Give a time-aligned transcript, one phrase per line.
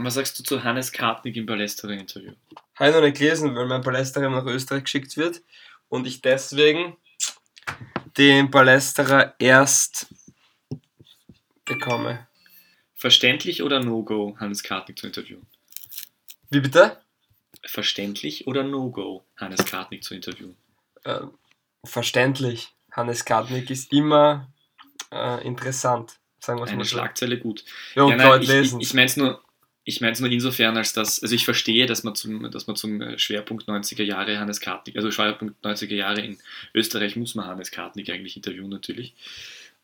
[0.00, 2.32] Was sagst du zu Hannes Kartnick im Palästere-Interview?
[2.76, 5.42] Habe ich noch nicht gelesen, weil mein Palästerer nach Österreich geschickt wird
[5.88, 6.96] und ich deswegen
[8.16, 10.06] den Palästerer erst
[11.64, 12.28] bekomme.
[12.94, 15.46] Verständlich oder No-Go, Hannes Kartnick zu interviewen?
[16.50, 17.00] Wie bitte?
[17.64, 20.56] Verständlich oder No-Go, Hannes Kartnick zu interviewen?
[21.04, 21.20] Äh,
[21.84, 22.72] verständlich.
[22.92, 24.52] Hannes Kartnick ist immer
[25.12, 26.18] äh, interessant.
[26.40, 26.96] Sagen wir's Eine mal so.
[26.96, 27.64] Schlagzeile gut.
[27.94, 29.42] Ja, und nein, ich, ich, ich meine es nur,
[29.88, 33.18] ich mein's nur insofern, als dass, also ich verstehe, dass man zum, dass man zum
[33.18, 36.36] Schwerpunkt 90er Jahre Hannes Kartnick, also Schwerpunkt 90er Jahre in
[36.74, 39.14] Österreich muss man Hannes Kartnick eigentlich interviewen natürlich.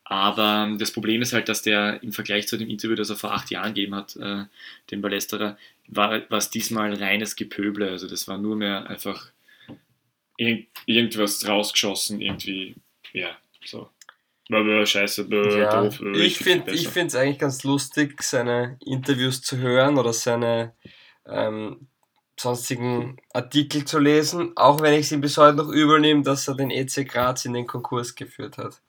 [0.03, 3.33] Aber das Problem ist halt, dass der im Vergleich zu dem Interview, das er vor
[3.33, 4.43] acht Jahren gegeben hat, äh,
[4.91, 7.89] dem Ballesterer, war was diesmal reines Gepöble.
[7.89, 9.31] Also das war nur mehr einfach
[10.37, 12.75] irgend, irgendwas rausgeschossen, irgendwie,
[13.11, 13.89] ja, so.
[14.49, 19.57] Bäh, Scheiße, bäh, Ja, doof, äh, ich finde es eigentlich ganz lustig, seine Interviews zu
[19.57, 20.73] hören oder seine
[21.25, 21.87] ähm,
[22.39, 26.47] sonstigen Artikel zu lesen, auch wenn ich es ihm bis heute noch übel nehme, dass
[26.47, 28.81] er den EC Graz in den Konkurs geführt hat.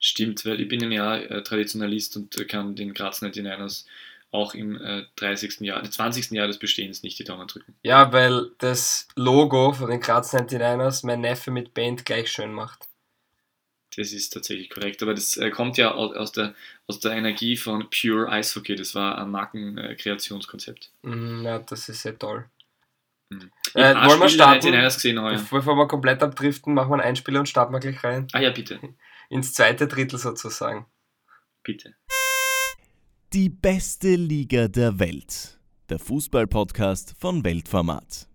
[0.00, 3.84] Stimmt, weil ich bin ein Jahr äh, Traditionalist und äh, kann den Graz 99ers
[4.30, 5.60] auch im äh, 30.
[5.60, 6.30] Jahr, äh, 20.
[6.30, 7.74] Jahr des Bestehens nicht die Daumen drücken.
[7.82, 12.87] Ja, weil das Logo von den Graz 99ers mein Neffe mit Band gleich schön macht.
[13.98, 16.54] Das ist tatsächlich korrekt, aber das äh, kommt ja aus, aus, der,
[16.86, 18.76] aus der Energie von Pure Eishockey.
[18.76, 20.92] Das war ein Markenkreationskonzept.
[21.02, 22.44] Mm, Ja, das ist sehr toll.
[23.30, 23.50] Mhm.
[23.74, 24.68] Äh, wollen wir starten?
[24.68, 25.42] 99ers gesehen heuer.
[25.50, 28.28] Bevor wir komplett abdriften, machen wir einen Einspieler und starten wir gleich rein.
[28.32, 28.78] Ah ja, bitte,
[29.30, 30.86] Ins zweite Drittel sozusagen.
[31.64, 31.94] bitte.
[33.32, 35.58] Die beste Liga der Welt.
[35.90, 38.28] Der Fußballpodcast von Weltformat.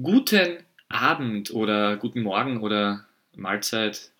[0.00, 4.10] Guten Abend oder guten Morgen oder Mahlzeit,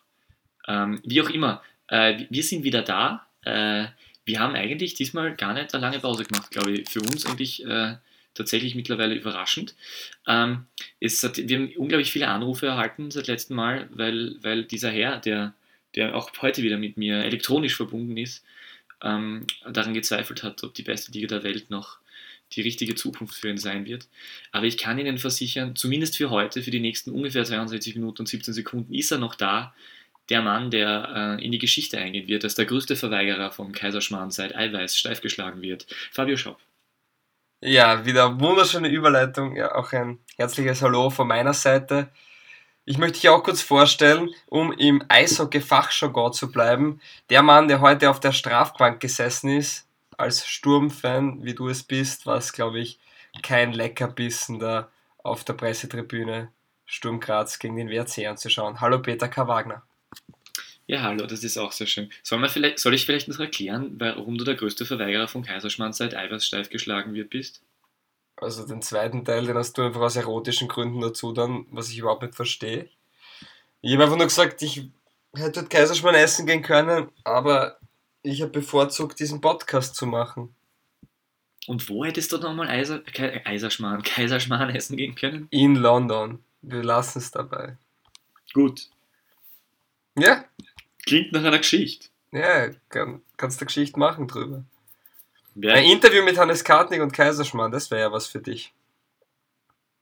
[0.66, 1.62] ähm, wie auch immer.
[1.88, 3.26] Äh, wir sind wieder da.
[3.42, 3.86] Äh,
[4.24, 6.88] wir haben eigentlich diesmal gar nicht eine lange Pause gemacht, glaube ich.
[6.88, 7.96] Für uns eigentlich äh,
[8.34, 9.74] tatsächlich mittlerweile überraschend.
[10.26, 10.66] Ähm,
[11.00, 15.18] es hat, wir haben unglaublich viele Anrufe erhalten seit letztem Mal, weil, weil dieser Herr,
[15.18, 15.54] der,
[15.94, 18.44] der auch heute wieder mit mir elektronisch verbunden ist,
[19.02, 21.98] ähm, daran gezweifelt hat, ob die beste Liga der Welt noch
[22.52, 24.08] die richtige Zukunft für ihn sein wird.
[24.52, 28.26] Aber ich kann Ihnen versichern, zumindest für heute, für die nächsten ungefähr 62 Minuten und
[28.26, 29.74] 17 Sekunden, ist er noch da.
[30.28, 34.30] Der Mann, der äh, in die Geschichte eingehen wird, als der größte Verweigerer vom Kaiserschmarrn
[34.30, 35.86] seit Eiweiß steif geschlagen wird.
[36.12, 36.58] Fabio Schopp.
[37.60, 39.56] Ja, wieder wunderschöne Überleitung.
[39.56, 42.08] Ja, auch ein herzliches Hallo von meiner Seite.
[42.84, 47.00] Ich möchte dich auch kurz vorstellen, um im Eishockey-Fachjargon zu bleiben.
[47.30, 49.87] Der Mann, der heute auf der Strafbank gesessen ist,
[50.18, 52.98] als Sturmfan, wie du es bist, war es, glaube ich,
[53.42, 56.50] kein Leckerbissen da auf der Pressetribüne
[56.84, 58.80] Sturm Graz gegen den WRC anzuschauen.
[58.80, 59.46] Hallo Peter K.
[59.46, 59.82] Wagner.
[60.86, 62.10] Ja, hallo, das ist auch sehr schön.
[62.22, 65.92] Soll, man vielleicht, soll ich vielleicht noch erklären, warum du der größte Verweigerer vom Kaiserschmarrn
[65.92, 67.62] seit Eiweiß steif geschlagen wird bist?
[68.36, 71.98] Also den zweiten Teil, den hast du einfach aus erotischen Gründen dazu dann, was ich
[71.98, 72.88] überhaupt nicht verstehe.
[73.82, 74.88] Ich habe einfach nur gesagt, ich
[75.34, 77.77] hätte Kaiserschmarrn essen gehen können, aber
[78.22, 80.54] ich habe bevorzugt, diesen Podcast zu machen.
[81.66, 85.48] Und wo hättest du nochmal Eiser, Ke- Eiserschmarrn, Kaiserschmarrn essen gehen können?
[85.50, 86.42] In London.
[86.62, 87.76] Wir lassen es dabei.
[88.52, 88.88] Gut.
[90.18, 90.44] Ja,
[91.06, 92.08] Klingt nach einer Geschichte.
[92.32, 94.64] ja, kann, kannst du Geschichte machen drüber.
[95.54, 98.72] Wer, Ein Interview mit Hannes Kartnick und Kaiserschmarrn, das wäre ja was für dich.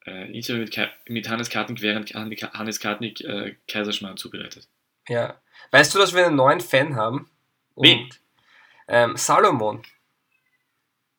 [0.06, 4.66] äh, Interview mit, Ka- mit Hannes Kartnick, während Han- Hannes Kartnick äh, Kaiserschmarrn zubereitet.
[5.08, 5.36] Ja.
[5.70, 7.28] Weißt du, dass wir einen neuen Fan haben?
[7.76, 8.20] Und,
[8.88, 9.82] ähm, Salomon.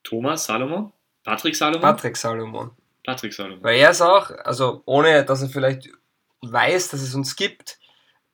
[0.03, 0.91] Thomas Salomon?
[1.23, 1.81] Patrick Salomon?
[1.81, 2.71] Patrick Salomon.
[3.05, 3.63] Patrick Salomon.
[3.63, 5.89] Weil er ist auch, also ohne dass er vielleicht
[6.41, 7.79] weiß, dass es uns gibt,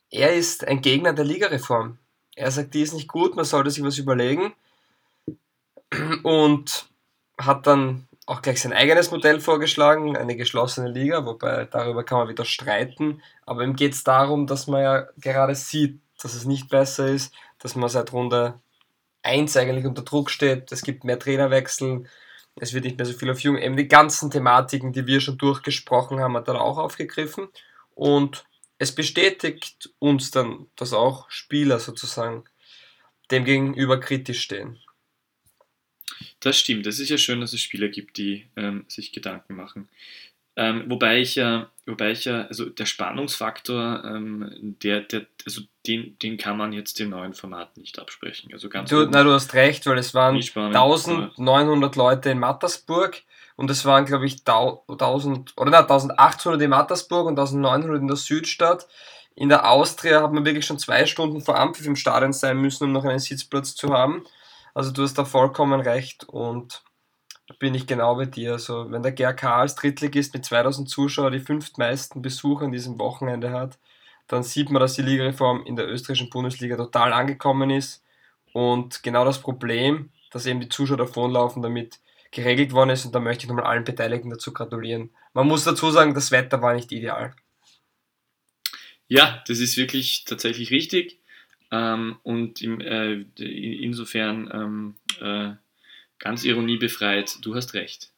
[0.09, 1.97] er ist ein Gegner der Ligareform.
[2.35, 4.53] Er sagt, die ist nicht gut, man sollte sich was überlegen.
[6.23, 6.87] Und
[7.37, 12.29] hat dann auch gleich sein eigenes Modell vorgeschlagen, eine geschlossene Liga, wobei darüber kann man
[12.29, 13.21] wieder streiten.
[13.45, 17.33] Aber ihm geht es darum, dass man ja gerade sieht, dass es nicht besser ist,
[17.63, 18.59] dass man seit Runde
[19.23, 22.03] 1 eigentlich unter Druck steht, es gibt mehr Trainerwechsel,
[22.57, 23.57] es wird nicht mehr so viel auf Jung.
[23.57, 27.47] Eben die ganzen Thematiken, die wir schon durchgesprochen haben, hat er auch aufgegriffen.
[27.95, 28.45] Und
[28.77, 32.43] es bestätigt uns dann, dass auch Spieler sozusagen
[33.31, 34.79] dem gegenüber kritisch stehen.
[36.41, 36.85] Das stimmt.
[36.85, 39.89] Es ist ja schön, dass es Spieler gibt, die ähm, sich Gedanken machen.
[40.55, 46.17] Ähm, wobei ich ja, wobei ich ja, also der Spannungsfaktor, ähm, der, der, also den,
[46.19, 48.51] den kann man jetzt dem neuen Format nicht absprechen.
[48.53, 52.39] Also ganz Du, na, du hast recht, weil es waren nicht spannend, 1900 Leute in
[52.39, 53.21] Mattersburg
[53.55, 58.17] und es waren, glaube ich, 1000 oder na, 1800 in Mattersburg und 1900 in der
[58.17, 58.87] Südstadt.
[59.35, 62.85] In der Austria hat man wirklich schon zwei Stunden vor Ampfiff im Stadion sein müssen,
[62.85, 64.23] um noch einen Sitzplatz zu haben.
[64.73, 66.83] Also du hast da vollkommen recht und
[67.59, 68.53] bin ich genau bei dir.
[68.53, 73.51] Also wenn der GRK als Drittligist mit 2000 Zuschauern die fünftmeisten Besucher an diesem Wochenende
[73.51, 73.77] hat,
[74.27, 78.03] dann sieht man, dass die Ligareform in der österreichischen Bundesliga total angekommen ist
[78.53, 81.99] und genau das Problem, dass eben die Zuschauer davonlaufen, damit
[82.31, 85.11] geregelt worden ist und da möchte ich nochmal allen Beteiligten dazu gratulieren.
[85.33, 87.35] Man muss dazu sagen, das Wetter war nicht ideal.
[89.07, 91.19] Ja, das ist wirklich tatsächlich richtig
[91.71, 95.55] ähm, und äh, insofern ähm, äh,
[96.23, 98.11] ganz ironiebefreit, du hast recht.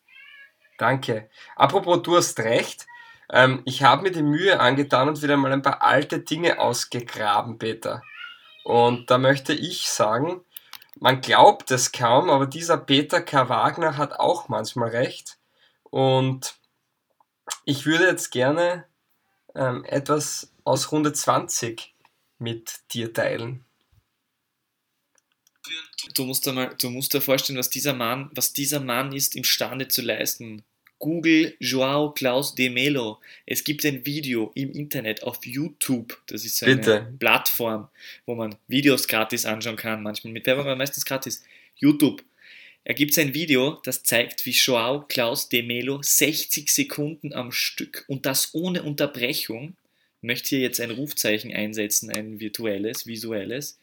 [0.78, 1.28] Danke.
[1.56, 2.86] Apropos, du hast recht.
[3.32, 7.58] Ähm, ich habe mir die Mühe angetan und wieder mal ein paar alte Dinge ausgegraben,
[7.58, 8.04] Peter.
[8.64, 10.42] Und da möchte ich sagen,
[11.00, 13.50] man glaubt es kaum, aber dieser Peter K.
[13.50, 15.40] Wagner hat auch manchmal recht.
[15.84, 16.56] Und
[17.64, 18.86] ich würde jetzt gerne
[19.56, 21.96] ähm, etwas aus Runde 20
[22.38, 23.65] mit dir teilen.
[26.14, 29.36] Du musst dir mal, du musst dir vorstellen, was dieser Mann, was dieser Mann ist
[29.36, 30.64] imstande zu leisten.
[31.00, 33.20] Google Joao Klaus de Melo.
[33.46, 36.18] Es gibt ein Video im Internet auf YouTube.
[36.28, 37.14] Das ist eine Bitte.
[37.20, 37.90] Plattform,
[38.26, 40.02] wo man Videos gratis anschauen kann.
[40.02, 41.44] Manchmal mit Werbung, aber meistens gratis.
[41.76, 42.24] YouTube.
[42.86, 48.06] Er gibt ein Video, das zeigt, wie Joao Klaus de Melo 60 Sekunden am Stück
[48.08, 49.76] und das ohne Unterbrechung.
[50.22, 53.80] Ich möchte hier jetzt ein Rufzeichen einsetzen, ein virtuelles, visuelles.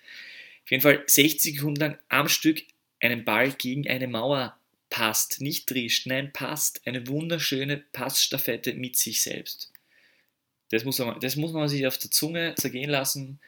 [0.65, 2.63] Auf jeden Fall 60 Sekunden lang am Stück
[3.01, 4.57] einen Ball gegen eine Mauer
[4.93, 6.83] passt, nicht drischt, nein, passt.
[6.87, 9.73] Eine wunderschöne Passstaffette mit sich selbst.
[10.71, 13.41] Das muss man, das muss man sich auf der Zunge zergehen lassen,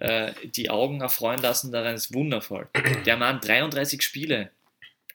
[0.00, 2.68] äh, die Augen erfreuen lassen, daran ist wundervoll.
[3.06, 4.50] Der Mann, 33 Spiele,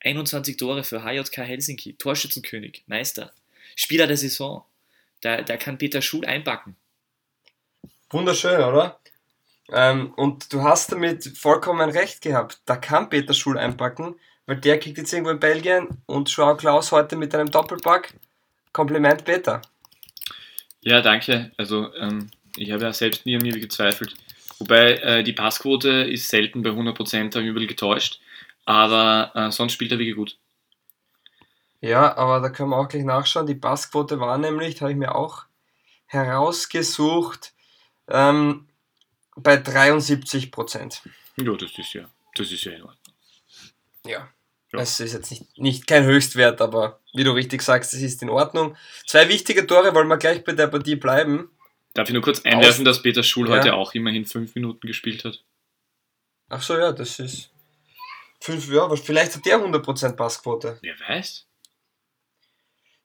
[0.01, 3.33] 21 Tore für HJK Helsinki, Torschützenkönig, Meister,
[3.75, 4.65] Spieler der Saison.
[5.21, 6.75] Da, da kann Peter Schul einpacken.
[8.09, 9.00] Wunderschön, oder?
[9.71, 12.62] Ähm, und du hast damit vollkommen recht gehabt.
[12.65, 14.15] Da kann Peter Schul einpacken,
[14.45, 18.13] weil der kriegt jetzt irgendwo in Belgien und Joao Klaus heute mit einem Doppelpack.
[18.74, 19.62] Kompliment Peter.
[20.81, 21.51] Ja, danke.
[21.57, 24.15] Also ähm, ich habe ja selbst nie an mir gezweifelt.
[24.60, 28.19] Wobei äh, die Passquote ist selten bei 100%, habe ich übel getäuscht.
[28.65, 30.38] Aber äh, sonst spielt er wirklich gut.
[31.81, 33.45] Ja, aber da können wir auch gleich nachschauen.
[33.45, 35.44] Die Passquote war nämlich, habe ich mir auch
[36.06, 37.54] herausgesucht,
[38.07, 38.68] ähm,
[39.35, 41.01] bei 73 Prozent.
[41.38, 43.15] Ja, das ist ja, das ist ja in Ordnung.
[44.06, 44.30] Ja.
[44.71, 44.80] Ja.
[44.80, 48.30] Es ist jetzt nicht, nicht kein Höchstwert, aber wie du richtig sagst, es ist in
[48.30, 48.75] Ordnung.
[49.06, 51.50] Zwei wichtige Tore, wollen wir gleich bei der Partie bleiben.
[51.94, 53.57] Darf ich nur kurz einwerfen, Aus- dass Peter Schul Ja.
[53.57, 55.44] heute auch immerhin fünf Minuten gespielt hat?
[56.50, 57.51] Ach so, ja, das ist.
[58.41, 60.79] Fünf, ja, vielleicht hat der 100% Passquote.
[60.81, 61.45] Wer weiß?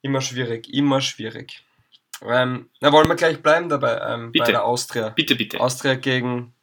[0.00, 1.62] Immer schwierig, immer schwierig.
[2.23, 4.53] Ähm, na, wollen wir gleich bleiben dabei, ähm, bei Bitte.
[4.53, 5.11] der Austria.
[5.11, 5.61] Bitte, bitte.
[5.61, 6.55] Austria gegen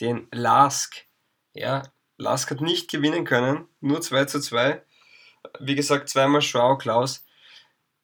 [0.00, 1.06] den Lask.
[1.54, 1.82] Ja,
[2.18, 4.82] Lask hat nicht gewinnen können, nur 2 zu 2.
[5.60, 7.24] Wie gesagt, zweimal Schwau, Klaus.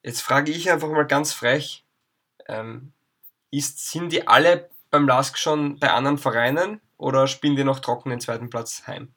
[0.02, 1.84] Jetzt frage ich einfach mal ganz frech,
[2.48, 2.92] ähm,
[3.50, 8.10] ist, sind die alle beim Lask schon bei anderen Vereinen oder spielen die noch trocken
[8.10, 9.12] den zweiten Platz heim?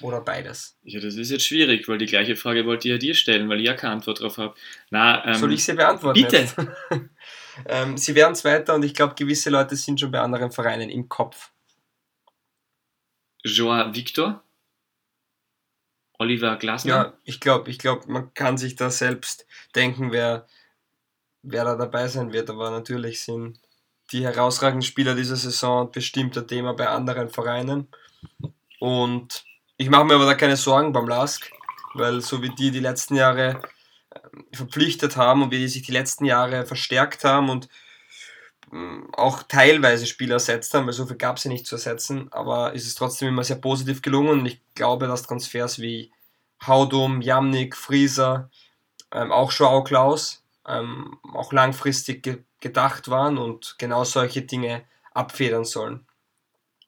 [0.00, 0.78] Oder beides?
[0.82, 3.60] Ja, das ist jetzt schwierig, weil die gleiche Frage wollte ich ja dir stellen, weil
[3.60, 4.54] ich ja keine Antwort drauf habe.
[4.90, 6.20] Na, ähm, Soll ich sie beantworten?
[6.20, 6.48] bitte.
[7.66, 11.10] Ähm, sie werden Zweiter und ich glaube, gewisse Leute sind schon bei anderen Vereinen im
[11.10, 11.50] Kopf.
[13.44, 14.42] Joa Victor?
[16.18, 16.90] Oliver Glasner?
[16.90, 20.46] Ja, ich glaube, ich glaub, man kann sich da selbst denken, wer,
[21.42, 22.50] wer da dabei sein wird.
[22.50, 23.58] Aber natürlich sind
[24.12, 27.88] die herausragenden Spieler dieser Saison bestimmt ein Thema bei anderen Vereinen.
[28.78, 29.44] Und
[29.80, 31.50] ich mache mir aber da keine Sorgen beim Lask,
[31.94, 33.62] weil so wie die die letzten Jahre
[34.14, 37.70] ähm, verpflichtet haben und wie die sich die letzten Jahre verstärkt haben und
[38.74, 42.30] ähm, auch teilweise Spieler ersetzt haben, weil so viel gab es ja nicht zu ersetzen,
[42.30, 46.12] aber es ist trotzdem immer sehr positiv gelungen und ich glaube, dass Transfers wie
[46.66, 48.50] Haudum, Jamnik, Frieser,
[49.12, 54.82] ähm, auch Joao Klaus ähm, auch langfristig ge gedacht waren und genau solche Dinge
[55.14, 56.06] abfedern sollen.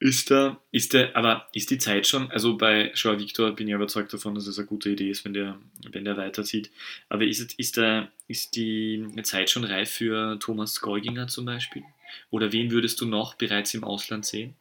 [0.02, 3.74] Ist da, ist der, aber ist die Zeit schon, also bei Joao Victor bin ich
[3.74, 5.60] überzeugt davon, dass es eine gute Idee ist, wenn der,
[5.92, 6.72] wenn der weiterzieht.
[7.08, 11.84] Aber ist, ist, der, ist die Zeit schon reif für Thomas Geuginger zum Beispiel?
[12.30, 14.56] Oder wen würdest du noch bereits im Ausland sehen?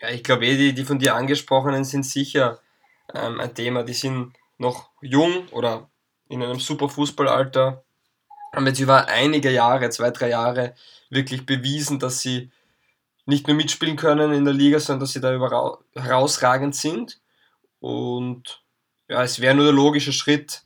[0.00, 2.58] Ja, ich glaube, eh, die, die von dir angesprochenen sind sicher
[3.14, 3.84] ähm, ein Thema.
[3.84, 5.88] Die sind noch jung oder
[6.28, 7.84] in einem super Fußballalter,
[8.52, 10.74] haben jetzt über einige Jahre, zwei, drei Jahre,
[11.08, 12.50] wirklich bewiesen, dass sie
[13.26, 15.30] nicht nur mitspielen können in der Liga, sondern dass sie da
[15.94, 17.20] herausragend sind.
[17.80, 18.62] Und
[19.08, 20.62] ja, es wäre nur der logische Schritt,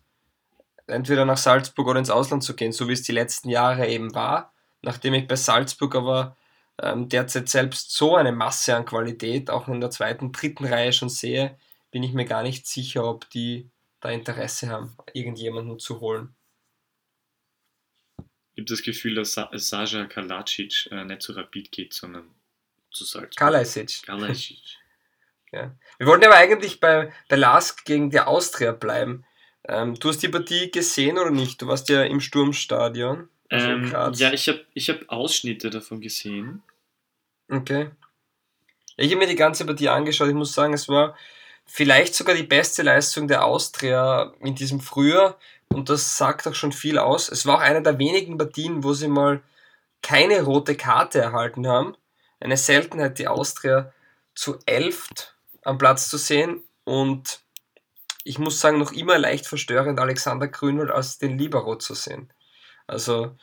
[0.87, 4.15] entweder nach Salzburg oder ins Ausland zu gehen, so wie es die letzten Jahre eben
[4.15, 4.53] war.
[4.83, 6.37] Nachdem ich bei Salzburg aber
[6.81, 11.09] ähm, derzeit selbst so eine Masse an Qualität auch in der zweiten, dritten Reihe schon
[11.09, 11.59] sehe,
[11.91, 16.35] bin ich mir gar nicht sicher, ob die da Interesse haben, irgendjemanden zu holen.
[18.55, 22.35] Ich habe das Gefühl, dass Sa Saja Kalacic äh, nicht zu Rapid geht, sondern
[22.91, 23.37] zu Salzburg.
[23.37, 24.03] Kalajdzic.
[24.07, 24.59] Kalacic.
[25.53, 25.75] Ja.
[25.99, 29.25] Wir wollten aber eigentlich bei, bei Lask gegen die Austria bleiben.
[29.67, 31.61] Ähm, du hast die Partie gesehen oder nicht?
[31.61, 33.29] Du warst ja im Sturmstadion.
[33.49, 36.63] also Ähm, ja, ich habe ich hab Ausschnitte davon gesehen.
[37.51, 37.91] Okay.
[38.97, 40.29] Ja, ich habe mir die ganze Partie angeschaut.
[40.29, 41.17] Ich muss sagen, es war
[41.67, 45.37] vielleicht sogar die beste Leistung der Austria in diesem Frühjahr.
[45.69, 47.29] Und das sagt auch schon viel aus.
[47.29, 49.43] Es war auch eine der wenigen Partien, wo sie mal
[50.03, 51.97] keine rote Karte erhalten haben.
[52.41, 53.93] Eine Seltenheit, die Austria
[54.35, 56.63] zu elft am Platz zu sehen.
[56.85, 57.41] Und
[58.25, 62.33] ich muss sagen, noch immer leicht verstörend, Alexander Grünwald als den Libero zu sehen.
[62.87, 63.37] Also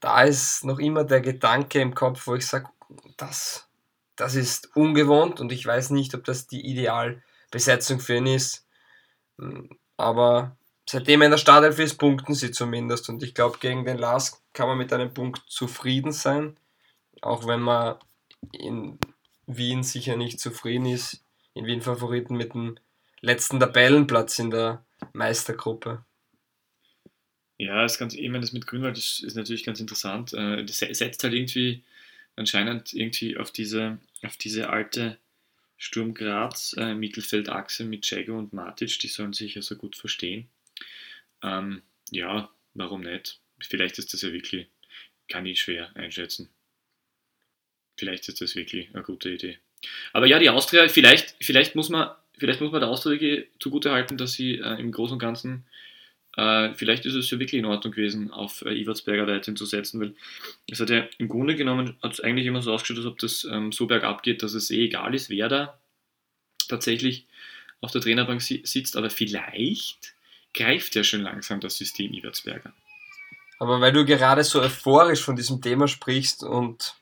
[0.00, 2.68] da ist noch immer der Gedanke im Kopf, wo ich sage,
[3.16, 3.68] das,
[4.16, 8.66] das ist ungewohnt und ich weiß nicht, ob das die Idealbesetzung für ihn ist.
[9.96, 10.56] Aber
[10.88, 13.08] seitdem er in der Startelf ist, punkten sie zumindest.
[13.08, 16.56] Und ich glaube, gegen den Lask kann man mit einem Punkt zufrieden sein.
[17.20, 17.96] Auch wenn man
[18.52, 18.98] in
[19.46, 21.24] Wien sicher nicht zufrieden ist.
[21.54, 22.78] In Wien Favoriten mit dem
[23.20, 26.04] letzten Tabellenplatz in der Meistergruppe.
[27.58, 30.32] Ja, ist ganz, ich meine, das mit Grünwald ist, ist natürlich ganz interessant.
[30.32, 31.84] Äh, Das se- setzt halt irgendwie
[32.36, 35.18] anscheinend irgendwie auf diese, auf diese alte
[35.78, 40.48] Sturm Graz äh, Mittelfeldachse mit Jago und Matic, die sollen sich ja so gut verstehen.
[41.42, 43.40] Ähm, ja, warum nicht?
[43.60, 44.68] Vielleicht ist das ja wirklich,
[45.28, 46.50] kann ich schwer einschätzen.
[48.00, 49.58] Vielleicht ist das wirklich eine gute Idee.
[50.12, 54.16] Aber ja, die Austria, vielleicht, vielleicht muss man, vielleicht muss man der Austria zugute halten,
[54.16, 55.66] dass sie äh, im Großen und Ganzen
[56.36, 60.00] äh, vielleicht ist es ja wirklich in Ordnung gewesen, auf äh, Iwatsberger weiterhin zu setzen,
[60.00, 60.14] weil
[60.70, 63.44] es hat ja im Grunde genommen hat es eigentlich immer so ausgeschaut, als ob das
[63.44, 65.78] ähm, so bergab geht, dass es eh egal ist, wer da
[66.68, 67.26] tatsächlich
[67.80, 70.14] auf der Trainerbank si sitzt, aber vielleicht
[70.54, 72.72] greift ja schon langsam das System Iwatsberger.
[73.58, 76.94] Aber weil du gerade so euphorisch von diesem Thema sprichst und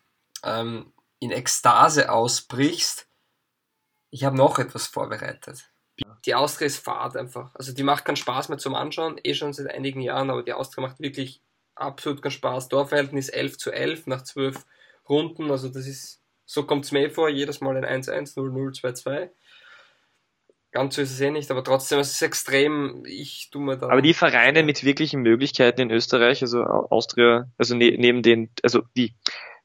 [0.45, 3.09] ähm, in Ekstase ausbrichst,
[4.11, 5.71] ich habe noch etwas vorbereitet.
[6.25, 7.54] Die Austria ist fad einfach.
[7.57, 10.52] Also die macht keinen Spaß mehr zum Anschauen, eh schon seit einigen Jahren, aber die
[10.52, 11.42] Austria macht wirklich
[11.75, 12.68] absolut keinen Spaß.
[12.68, 14.64] Torverhältnis 11 zu 11 nach 12
[15.09, 18.80] Runden, also das ist, so kommt es mir eh vor, jedes Mal ein 1-1, 0-0,
[18.80, 19.30] 2-2.
[20.71, 23.88] Ganz so ist es eh nicht, aber trotzdem, es ist extrem, ich tu mir da...
[23.88, 28.50] Aber die Vereine mit wirklichen Möglichkeiten in Österreich, also Au- Austria, also ne, neben den,
[28.62, 29.14] also die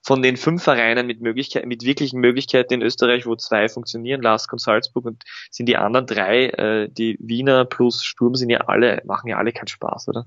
[0.06, 4.52] von den fünf Vereinen mit Möglichkeiten, mit wirklichen Möglichkeiten in Österreich, wo zwei funktionieren, Lask
[4.52, 9.02] und Salzburg, und sind die anderen drei, äh, die Wiener plus Sturm, sind ja alle,
[9.06, 10.26] machen ja alle keinen Spaß, oder?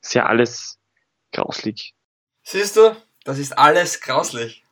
[0.00, 0.78] Ist ja alles
[1.32, 1.94] grauslig.
[2.44, 4.64] Siehst du, das ist alles grauslich.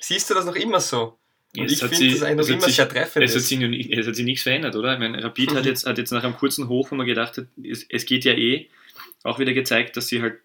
[0.00, 1.16] Siehst du das noch immer so?
[1.56, 3.24] Und Es ich hat finde sie- das eigentlich es noch hat immer sich- sehr treffend.
[3.24, 4.92] Es hat, nie- es hat sich nichts verändert, oder?
[4.92, 5.68] Ich meine, Rapid hat Mhm.
[5.68, 8.32] jetzt, hat jetzt nach einem kurzen Hoch, wo man gedacht hat, es, es geht ja
[8.34, 8.68] eh,
[9.24, 10.38] auch wieder gezeigt, dass sie halt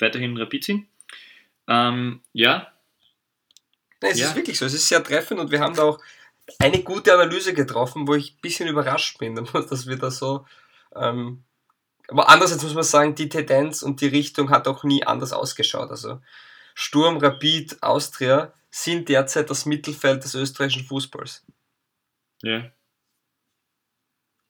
[0.00, 0.86] weiterhin Rapid sind.
[1.68, 2.68] Ähm, ja,
[4.00, 4.28] Nein, es Ja.
[4.28, 6.00] ist wirklich so, es ist sehr treffend und wir haben da auch
[6.58, 9.36] eine gute Analyse getroffen, wo ich ein bisschen überrascht bin,
[9.70, 10.44] dass wir da so.
[10.96, 11.44] Ähm,
[12.08, 15.88] aber andererseits muss man sagen, die Tendenz und die Richtung hat auch nie anders ausgeschaut.
[15.90, 16.20] Also
[16.74, 21.44] Sturm, Rapid, Austria sind derzeit das Mittelfeld des österreichischen Fußballs.
[22.42, 22.72] ja,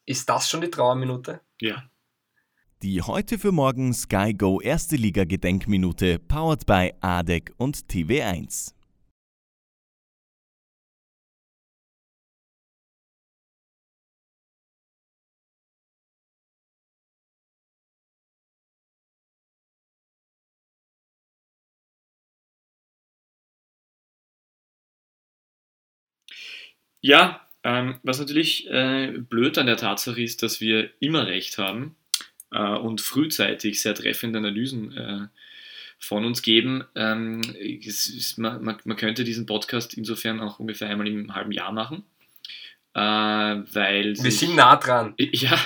[0.06, 1.40] Ist das schon die Trauerminute?
[1.60, 1.84] ja.
[2.82, 8.74] Die heute für morgen Sky Go Erste Liga Gedenkminute powered by ADEC und TV1.
[27.00, 31.94] Ja, ähm, was natürlich äh, blöd an der Tatsache ist, dass wir immer recht haben
[32.52, 35.26] äh, und frühzeitig sehr treffende Analysen äh,
[35.98, 36.84] von uns geben.
[36.94, 41.72] Ähm, ist, man, man, man könnte diesen Podcast insofern auch ungefähr einmal im halben Jahr
[41.72, 42.04] machen.
[42.94, 45.14] Äh, weil Wir sich- sind nah dran.
[45.18, 45.58] ja,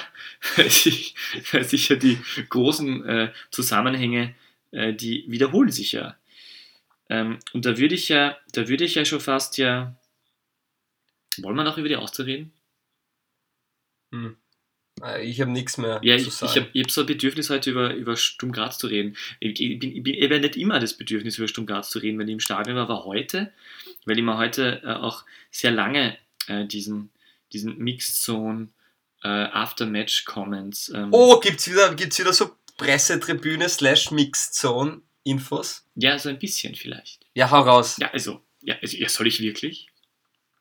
[0.57, 1.14] weil sich,
[1.52, 4.35] weil sich ja die großen äh, Zusammenhänge,
[4.71, 6.16] äh, die wiederholen sich ja.
[7.09, 9.97] Ähm, und da würde ich ja, da würde ich ja schon fast ja.
[11.38, 12.52] Wollen wir noch über die Austria reden?
[14.12, 14.37] Hm.
[15.03, 16.50] Äh, Ich habe nichts mehr Ja, zu ich, sagen.
[16.53, 19.17] ich habe ich hab so ein Bedürfnis heute über, über Sturm Graz zu reden.
[19.41, 21.99] Ich, ich, bin, ich, bin, ich habe nicht immer das Bedürfnis über Sturm Graz zu
[21.99, 23.53] reden, wenn ich im Stadion war, aber heute,
[24.05, 26.17] weil ich mir heute äh, auch sehr lange
[26.49, 27.11] äh, diesen,
[27.53, 28.69] diesen Mixed Zone
[29.23, 35.85] äh, After-Match Comments ähm, oh, gibt's wieder, gibt's wieder so Pressetribüne slash Mixed Zone Infos?
[35.97, 37.26] Ja, so ein bisschen vielleicht.
[37.35, 37.97] Ja, hau raus.
[37.99, 39.88] Ja, also, ja, also, ja soll ich wirklich?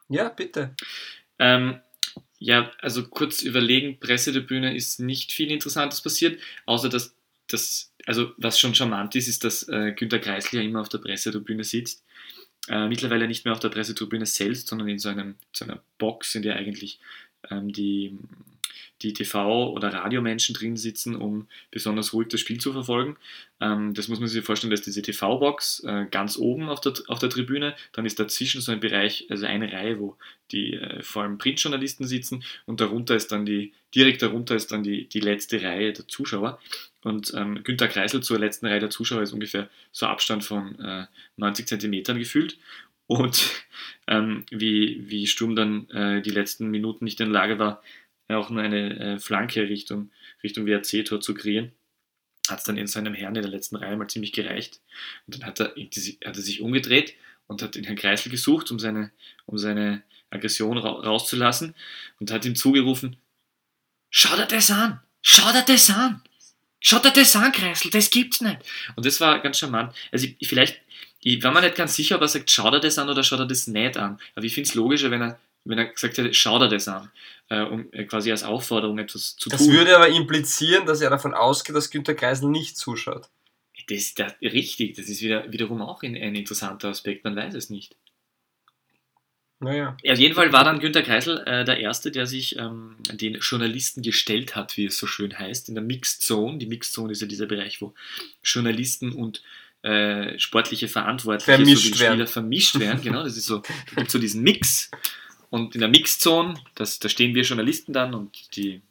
[0.09, 0.75] Ja, bitte.
[1.37, 1.81] Ähm,
[2.45, 7.15] ja, also kurz überlegen, Pressetribüne ist nicht viel Interessantes passiert, außer dass
[7.47, 10.99] das, also was schon charmant ist, ist, dass äh, Günter Kreisel ja immer auf der
[10.99, 12.03] Pressetribüne sitzt.
[12.67, 16.35] Äh, mittlerweile nicht mehr auf der Pressetribüne selbst, sondern in so, einem, so einer Box,
[16.35, 16.99] in der eigentlich
[17.49, 18.15] ähm, die
[19.01, 23.17] die TV- oder Radiomenschen drin sitzen, um besonders ruhig das Spiel zu verfolgen.
[23.59, 27.19] Ähm, das muss man sich vorstellen, dass diese TV-Box äh, ganz oben auf der, auf
[27.19, 30.17] der Tribüne, dann ist dazwischen so ein Bereich, also eine Reihe, wo
[30.51, 34.83] die äh, vor allem Printjournalisten sitzen und darunter ist dann die, direkt darunter ist dann
[34.83, 36.59] die, die letzte Reihe der Zuschauer.
[37.01, 41.05] Und ähm, Günter Kreisel zur letzten Reihe der Zuschauer ist ungefähr so Abstand von äh,
[41.37, 42.57] 90 Zentimetern gefühlt.
[43.07, 43.63] Und
[44.07, 47.83] ähm, wie, wie Sturm dann äh, die letzten Minuten nicht in der Lage war,
[48.27, 50.11] auch nur eine äh, Flanke Richtung,
[50.43, 51.71] Richtung WRC-Tor zu kreieren.
[52.47, 54.81] Hat es dann in seinem Herrn in der letzten Reihe mal ziemlich gereicht.
[55.25, 57.15] Und dann hat er, hat er sich umgedreht
[57.47, 59.11] und hat den Herrn Kreisel gesucht, um seine,
[59.45, 61.75] um seine Aggression ra rauszulassen
[62.19, 63.17] und hat ihm zugerufen,
[64.09, 66.21] schau dir das an, schau dir das an,
[66.79, 68.59] schau dir das an, Kreisel, das gibt's nicht.
[68.95, 69.93] Und das war ganz charmant.
[70.11, 70.81] Also ich, vielleicht,
[71.21, 73.37] ich war mir nicht ganz sicher, ob er sagt, schau dir das an oder schau
[73.37, 74.19] dir das nicht an.
[74.35, 77.11] Aber ich finde es logischer, wenn er, wenn er gesagt hätte, schau dir das an
[77.49, 79.67] äh, um äh, quasi als Aufforderung etwas zu das tun.
[79.67, 83.29] Das würde aber implizieren, dass er davon ausgeht, dass Günter Kreisel nicht zuschaut.
[83.87, 87.69] Das ist richtig, das ist wieder, wiederum auch ein, ein interessanter Aspekt, man weiß es
[87.69, 87.95] nicht.
[89.59, 89.95] Naja.
[90.07, 94.01] Auf jeden Fall war dann Günter Kreisel äh, der Erste, der sich ähm, den Journalisten
[94.01, 96.57] gestellt hat, wie es so schön heißt, in der Mixed Zone.
[96.57, 97.93] Die Mixed Zone ist ja dieser Bereich, wo
[98.43, 99.43] Journalisten und
[99.83, 103.01] äh, sportliche Verantwortliche vermischt so Spieler vermischt werden.
[103.01, 104.89] Genau, das ist so, da gibt so diesen Mix.
[105.55, 108.81] Und in der Mixzone, das, da stehen wir Journalisten dann und die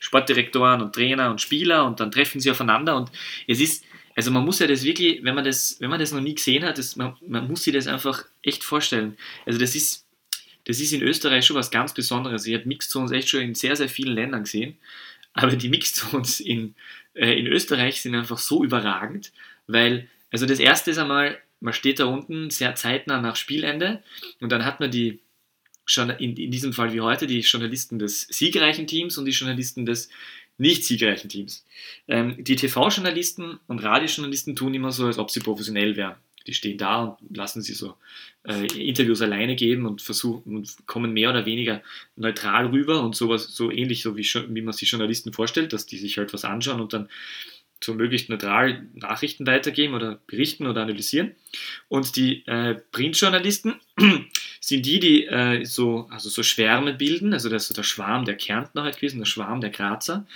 [0.00, 3.10] Sportdirektoren und Trainer und Spieler und dann treffen sie aufeinander und
[3.46, 6.20] es ist, also man muss ja das wirklich, wenn man das, wenn man das noch
[6.20, 9.16] nie gesehen hat, das, man, man muss sich das einfach echt vorstellen.
[9.46, 10.06] Also das ist,
[10.66, 12.46] das ist in Österreich schon was ganz Besonderes.
[12.46, 14.76] Ich habe Mixzones echt schon in sehr, sehr vielen Ländern gesehen,
[15.32, 16.74] aber die Mixzones in,
[17.14, 19.32] äh, in Österreich sind einfach so überragend,
[19.68, 24.02] weil, also das erste ist einmal, man steht da unten sehr zeitnah nach Spielende
[24.40, 25.23] und dann hat man die
[26.18, 30.08] in, in diesem Fall wie heute die Journalisten des siegreichen Teams und die Journalisten des
[30.56, 31.64] nicht siegreichen Teams.
[32.08, 36.16] Ähm, die TV-Journalisten und Radiojournalisten tun immer so, als ob sie professionell wären.
[36.46, 37.94] Die stehen da und lassen sie so
[38.46, 41.82] äh, Interviews alleine geben und versuchen und kommen mehr oder weniger
[42.16, 45.96] neutral rüber und sowas so ähnlich so wie, wie man sich Journalisten vorstellt, dass die
[45.96, 47.08] sich halt was anschauen und dann
[47.84, 51.34] so möglichst neutral Nachrichten weitergeben oder berichten oder analysieren.
[51.88, 53.74] Und die äh, Printjournalisten
[54.60, 58.36] sind die, die äh, so, also so Schwärme bilden, also das so der Schwarm der
[58.36, 60.26] Kärntner halt gewesen, der Schwarm der Grazer.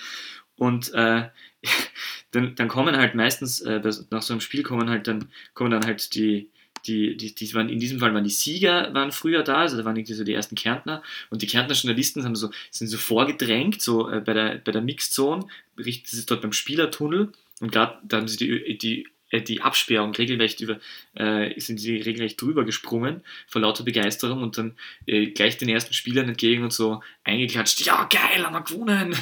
[0.57, 1.29] Und äh,
[2.33, 3.81] dann, dann kommen halt meistens, äh,
[4.11, 6.51] nach so einem Spiel kommen halt dann, kommen dann halt die,
[6.89, 9.85] die, die, die waren, in diesem Fall waren die Sieger waren früher da, also da
[9.85, 13.83] waren irgendwie so die ersten Kärntner und die Kärntner Journalisten haben so, sind so vorgedrängt,
[13.83, 15.47] so äh, bei der, bei der Mixzone,
[15.77, 20.15] das ist dort beim Spielertunnel und gerade da haben sie die, die äh, die Absperrung
[20.15, 20.81] regelrecht über,
[21.15, 25.93] äh, sind sie regelrecht drüber gesprungen vor lauter Begeisterung und dann äh, gleich den ersten
[25.93, 29.15] Spielern entgegen und so eingeklatscht, ja geil, haben wir gewonnen.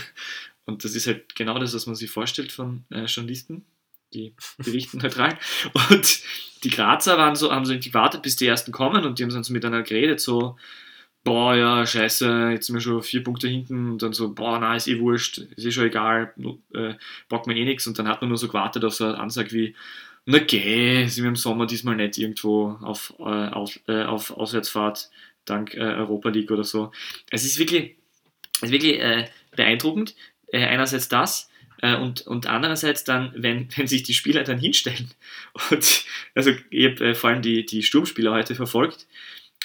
[0.65, 3.65] Und das ist halt genau das, was man sich vorstellt von äh, Journalisten,
[4.17, 5.39] die berichten neutral.
[5.91, 6.21] Und
[6.65, 9.45] die Grazer waren so, haben so gewartet, bis die ersten kommen und die haben dann
[9.45, 10.57] so miteinander geredet, so,
[11.23, 14.77] boah, ja, scheiße, jetzt sind wir schon vier Punkte hinten und dann so, boah, na,
[14.77, 16.33] ist eh wurscht, ist eh schon egal,
[16.73, 16.95] äh,
[17.29, 19.53] braucht man eh nichts und dann hat man nur so gewartet auf so eine Ansage
[19.53, 19.75] wie,
[20.25, 25.11] na geh, sind wir im Sommer diesmal nicht irgendwo auf, äh, auf, äh, auf Auswärtsfahrt
[25.45, 26.93] dank äh, Europa League oder so.
[27.31, 27.97] Es ist wirklich,
[28.57, 30.15] es ist wirklich äh, beeindruckend,
[30.49, 31.49] äh, einerseits das,
[31.83, 35.11] und, und andererseits dann, wenn, wenn sich die Spieler dann hinstellen.
[35.71, 39.07] Und also ich habe äh, vor allem die, die Sturmspieler heute verfolgt.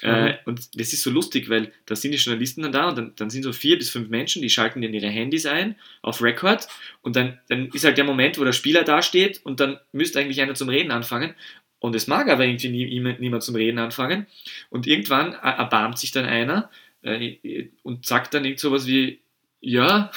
[0.03, 0.35] Äh, mhm.
[0.45, 3.29] und das ist so lustig, weil da sind die Journalisten dann da und dann, dann
[3.29, 6.67] sind so vier bis fünf Menschen, die schalten in ihre Handys ein auf Record
[7.03, 10.19] und dann, dann ist halt der Moment, wo der Spieler da steht und dann müsste
[10.19, 11.35] eigentlich einer zum Reden anfangen
[11.77, 14.25] und es mag aber irgendwie nie, niemand zum Reden anfangen
[14.71, 16.71] und irgendwann erbarmt sich dann einer
[17.03, 19.19] äh, und sagt dann irgend sowas wie,
[19.59, 20.11] ja,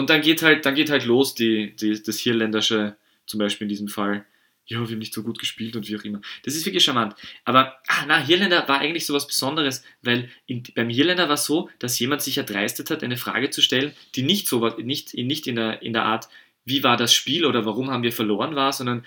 [0.00, 3.68] und dann geht halt, dann geht halt los die, die, das Hirländische, zum Beispiel in
[3.68, 4.24] diesem Fall.
[4.64, 6.22] Ja, wir haben nicht so gut gespielt und wie auch immer.
[6.42, 7.14] Das ist wirklich charmant.
[7.44, 11.44] Aber, ah, na, Hirländer war eigentlich so was Besonderes, weil in, beim Hirländer war es
[11.44, 15.46] so, dass jemand sich erdreistet hat, eine Frage zu stellen, die nicht so nicht, nicht
[15.46, 16.30] in, der, in der Art,
[16.64, 19.04] wie war das Spiel oder warum haben wir verloren war, sondern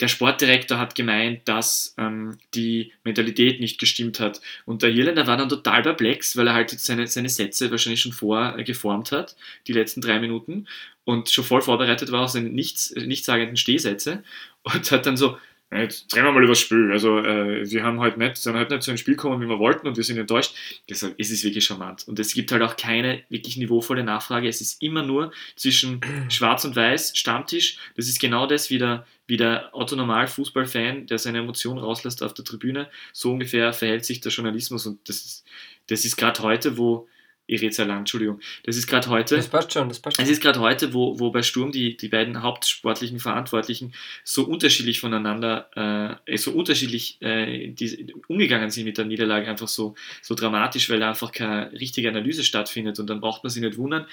[0.00, 4.40] der Sportdirektor hat gemeint, dass ähm, die Mentalität nicht gestimmt hat.
[4.64, 8.12] Und der Irländer war dann total perplex, weil er halt seine, seine Sätze wahrscheinlich schon
[8.12, 10.66] vorgeformt äh, hat, die letzten drei Minuten,
[11.06, 14.24] und schon voll vorbereitet war auf seine nichts, nichtssagenden Stehsätze
[14.64, 15.38] und hat dann so,
[15.72, 16.90] jetzt reden wir mal über das Spiel.
[16.90, 19.58] Also, äh, wir haben halt nicht, sind halt nicht zu einem Spiel gekommen, wie wir
[19.58, 20.54] wollten und wir sind enttäuscht.
[20.90, 22.06] Deshalb ist es wirklich charmant.
[22.08, 24.48] Und es gibt halt auch keine wirklich niveauvolle Nachfrage.
[24.48, 27.78] Es ist immer nur zwischen Schwarz und Weiß, Stammtisch.
[27.96, 32.44] Das ist genau das, wie der, wie der Otto-Normal-Fußballfan, der seine Emotionen rauslässt auf der
[32.44, 32.88] Tribüne.
[33.12, 35.44] So ungefähr verhält sich der Journalismus und das ist,
[35.88, 37.08] das ist gerade heute, wo
[37.48, 38.40] ich rede sehr lang, Entschuldigung.
[38.64, 39.36] Das ist gerade heute.
[39.36, 40.24] Das passt schon, das passt schon.
[40.24, 44.98] Es ist gerade heute, wo, wo bei Sturm die, die beiden hauptsportlichen Verantwortlichen so unterschiedlich
[44.98, 50.90] voneinander, äh, so unterschiedlich äh, die, umgegangen sind mit der Niederlage, einfach so, so dramatisch,
[50.90, 52.98] weil da einfach keine richtige Analyse stattfindet.
[52.98, 54.06] Und dann braucht man sich nicht wundern,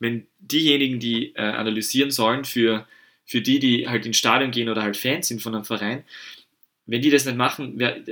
[0.00, 2.86] wenn diejenigen, die äh, analysieren sollen, für,
[3.30, 6.02] für die, die halt ins Stadion gehen oder halt Fans sind von einem Verein,
[6.86, 8.02] wenn die das nicht machen, wer,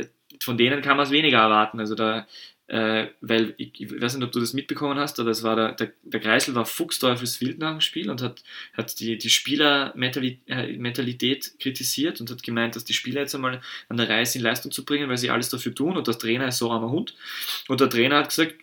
[0.41, 1.81] von denen kann man es weniger erwarten.
[1.81, 2.29] Also da
[2.69, 5.73] äh, weil ich, ich, weiß nicht, ob du das mitbekommen hast, aber es war der,
[5.73, 12.21] der, der Kreisel war fuchsteufelswild nach dem Spiel und hat, hat die, die Spielermentalität kritisiert
[12.21, 15.09] und hat gemeint, dass die Spieler jetzt einmal an der Reihe sind, Leistung zu bringen,
[15.09, 17.17] weil sie alles dafür tun und der Trainer ist so armer Hund.
[17.67, 18.55] Und der Trainer hat gesagt,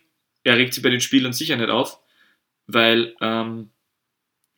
[0.43, 1.99] er regt sich bei den Spielern sicher nicht auf,
[2.67, 3.71] weil ähm,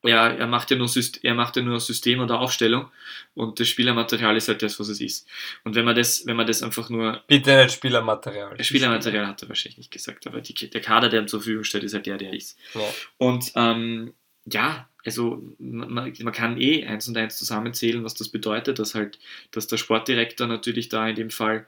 [0.08, 2.90] ja, er macht ja nur System, er macht ja nur System oder Aufstellung
[3.34, 5.28] und das Spielermaterial ist halt das, was es ist.
[5.64, 7.24] Und wenn man das, wenn man das einfach nur.
[7.28, 8.64] Bitte nicht Spielermaterial.
[8.64, 11.84] Spielermaterial hat er wahrscheinlich nicht gesagt, aber die, der Kader, der ihm zur Verfügung steht,
[11.84, 12.58] ist halt der, der ist.
[12.74, 12.82] Ja.
[13.18, 14.14] Und ähm,
[14.46, 19.20] ja, also man, man, kann eh eins und eins zusammenzählen, was das bedeutet, dass halt,
[19.52, 21.66] dass der Sportdirektor natürlich da in dem Fall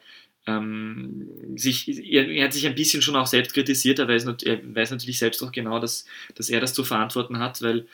[0.47, 4.75] ähm, sich, er, er, hat sich ein bisschen schon auch selbst kritisiert, er weiß, er
[4.75, 7.87] weiß natürlich selbst auch genau, dass, dass er das zu verantworten hat, weil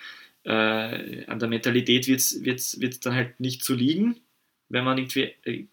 [0.46, 2.20] äh, an der Mentalität wird
[2.60, 4.20] es dann halt nicht zu liegen,
[4.70, 5.66] wenn man irgendwie, äh,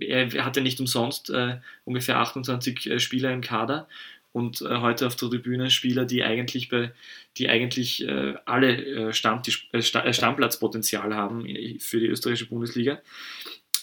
[0.00, 3.88] er hatte nicht umsonst äh, ungefähr 28 äh, Spieler im Kader
[4.32, 6.92] und äh, heute auf der Tribüne Spieler, die eigentlich bei,
[7.36, 11.44] die eigentlich äh, alle Stammtisch, Sta Stammplatzpotenzial haben
[11.80, 13.00] für die österreichische Bundesliga.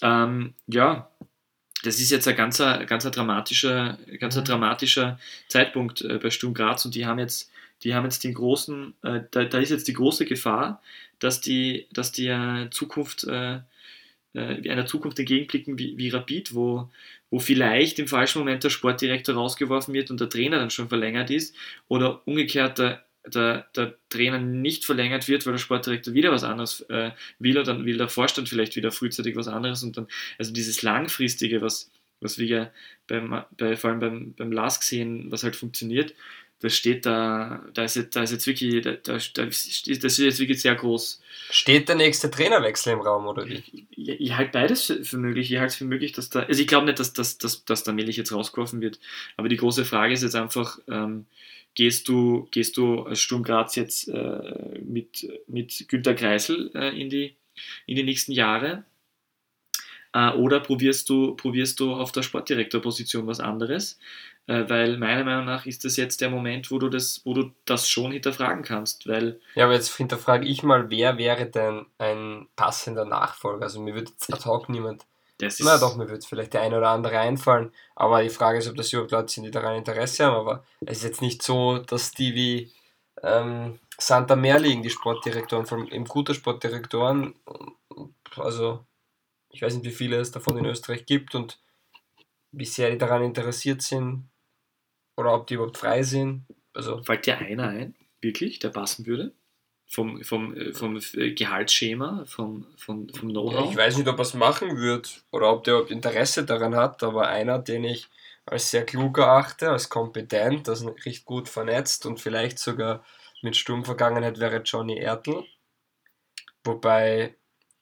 [0.01, 1.11] Ähm, ja,
[1.83, 4.43] das ist jetzt ein ganz, ganz dramatischer, ganz mhm.
[4.45, 7.50] dramatischer Zeitpunkt bei Sturm Graz und die haben jetzt
[7.83, 10.81] die haben jetzt den großen, äh, da, da, ist jetzt die große Gefahr,
[11.19, 13.59] dass die, dass die äh, Zukunft, äh,
[14.33, 16.89] einer Zukunft entgegenblicken wie, wie Rapid, wo,
[17.29, 21.29] wo vielleicht im falschen Moment der Sportdirektor rausgeworfen wird und der Trainer dann schon verlängert
[21.29, 21.55] ist
[21.89, 26.81] oder umgekehrt der, der, der Trainer nicht verlängert wird, weil der Sportdirektor wieder was anderes
[26.89, 30.53] äh, will und dann will der Vorstand vielleicht wieder frühzeitig was anderes und dann, also
[30.53, 32.71] dieses langfristige, was, was wir ja
[33.07, 36.13] beim, bei, vor allem beim, beim LASK sehen, was halt funktioniert,
[36.61, 40.39] das steht da, da ist jetzt, da ist jetzt wirklich, da, da, das ist jetzt
[40.39, 41.21] wirklich sehr groß.
[41.49, 43.63] Steht der nächste Trainerwechsel im Raum, oder wie?
[43.89, 45.51] Ich, ich halte beides für, möglich.
[45.51, 47.83] Ich halte es für möglich, dass da, also ich glaube nicht, dass, dass, dass, dass
[47.83, 48.99] der Milch jetzt rausgeworfen wird.
[49.37, 51.25] Aber die große Frage ist jetzt einfach, ähm,
[51.73, 57.09] gehst du, gehst du als Sturm Graz jetzt äh, mit, mit Günter Kreisel äh, in,
[57.09, 57.35] die,
[57.87, 58.83] in die nächsten Jahre?
[60.13, 63.99] Äh, oder probierst du, probierst du auf der Sportdirektorposition was anderes?
[64.47, 67.51] Äh, weil meiner Meinung nach ist das jetzt der Moment, wo du das, wo du
[67.65, 69.39] das schon hinterfragen kannst, weil...
[69.55, 73.63] Ja, aber jetzt hinterfrage ich mal, wer wäre denn ein passender Nachfolger?
[73.63, 75.05] Also mir würde jetzt ad hoc niemand...
[75.37, 78.67] Das Na doch, mir würde vielleicht der eine oder andere einfallen, aber die Frage ist,
[78.67, 81.79] ob das überhaupt Leute sind, die daran Interesse haben, aber es ist jetzt nicht so,
[81.79, 82.71] dass die wie
[83.23, 87.33] ähm, Santa Meer liegen, die Sportdirektoren, vor allem eben gute Sportdirektoren,
[88.35, 88.85] also
[89.49, 91.59] ich weiß nicht, wie viele es davon in Österreich gibt und
[92.51, 94.29] wie sehr die daran interessiert sind,
[95.21, 96.45] oder ob die überhaupt frei sind.
[96.73, 99.33] Also Fällt dir einer ein, wirklich, der passen würde?
[99.87, 103.65] Vom, vom, äh, vom äh, Gehaltsschema, vom, vom, vom Know-how?
[103.65, 106.75] Ja, ich weiß nicht, ob er es machen wird oder ob der überhaupt Interesse daran
[106.75, 108.07] hat, aber einer, den ich
[108.45, 113.03] als sehr klug erachte, als kompetent, als recht gut vernetzt und vielleicht sogar
[113.41, 115.43] mit Sturmvergangenheit wäre Johnny Ertl.
[116.63, 117.35] Wobei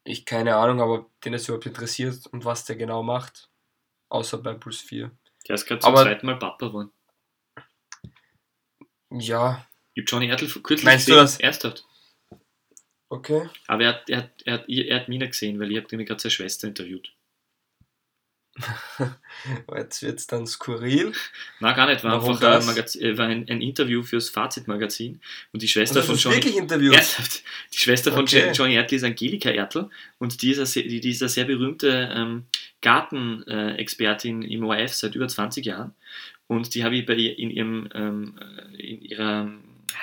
[0.03, 3.49] ich keine Ahnung habe, ob den es überhaupt interessiert und was der genau macht,
[4.09, 5.11] außer bei Plus 4.
[5.47, 6.91] Der ist gerade zum aber, zweiten Mal Papa geworden.
[9.11, 9.65] Ja.
[9.93, 11.39] Ich habe Johnny Ertl kürzlich Meinst gesehen, du das?
[11.39, 11.85] ernsthaft.
[13.09, 13.49] Okay.
[13.67, 15.87] Aber er hat, er hat, er hat, er hat mich nicht gesehen, weil ich habe
[15.91, 17.11] nämlich gerade seine Schwester interviewt.
[19.75, 21.13] Jetzt wird es dann skurril.
[21.59, 22.03] Nein, gar nicht.
[22.03, 25.21] War Warum einfach ein, Magazin, äh, war ein, ein, Interview fürs Fazitmagazin.
[25.53, 26.43] Und die Schwester und von Johnny.
[26.43, 26.57] wirklich?
[26.57, 27.43] Ernsthaft.
[27.73, 28.51] Die Schwester von okay.
[28.53, 29.89] Johnny Ertl ist Angelika Ertl.
[30.17, 32.45] Und die ist eine, sehr, die ist eine sehr berühmte ähm,
[32.81, 35.93] Gartenexpertin im ORF seit über 20 Jahren.
[36.49, 38.33] Und die habe ich bei in, ihrem, ähm,
[38.75, 39.53] in ihrer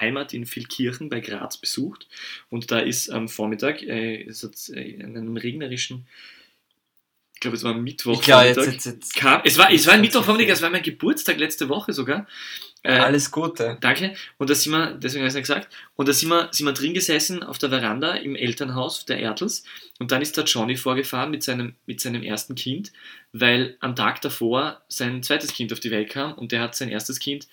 [0.00, 2.06] Heimat in Vilkirchen bei Graz besucht.
[2.50, 6.06] Und da ist am Vormittag, äh, ist äh, in einem regnerischen
[7.36, 8.14] ich glaube, es war Mittwoch.
[8.14, 9.14] Ich glaube, jetzt, jetzt, jetzt.
[9.14, 12.26] kam, es war, es war ein Mittwochvormittag, es war mein Geburtstag letzte Woche sogar.
[12.82, 13.76] Äh, Alles Gute.
[13.82, 14.14] Danke.
[14.38, 16.64] Und da sind wir, deswegen habe ich es nicht gesagt, und da sind wir, sind
[16.64, 19.64] wir drin gesessen auf der Veranda im Elternhaus der Ertels
[19.98, 22.90] und dann ist der Johnny vorgefahren mit seinem, mit seinem ersten Kind,
[23.32, 26.88] weil am Tag davor sein zweites Kind auf die Welt kam und der hat sein
[26.88, 27.48] erstes Kind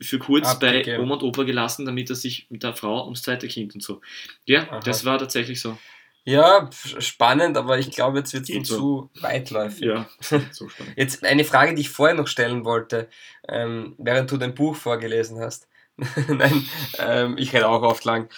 [0.00, 1.02] für kurz bei Abgegeben.
[1.02, 4.00] Oma und Opa gelassen, damit er sich mit der Frau ums zweite Kind und so.
[4.46, 4.80] Ja, Aha.
[4.80, 5.76] das war tatsächlich so.
[6.24, 9.86] Ja, spannend, aber ich glaube, jetzt wird es zu weitläufig.
[9.86, 10.94] Ja, so spannend.
[10.96, 13.08] Jetzt eine Frage, die ich vorher noch stellen wollte,
[13.48, 15.66] ähm, während du dein Buch vorgelesen hast.
[16.28, 16.66] Nein,
[16.98, 18.28] ähm, ich rede auch oft lang.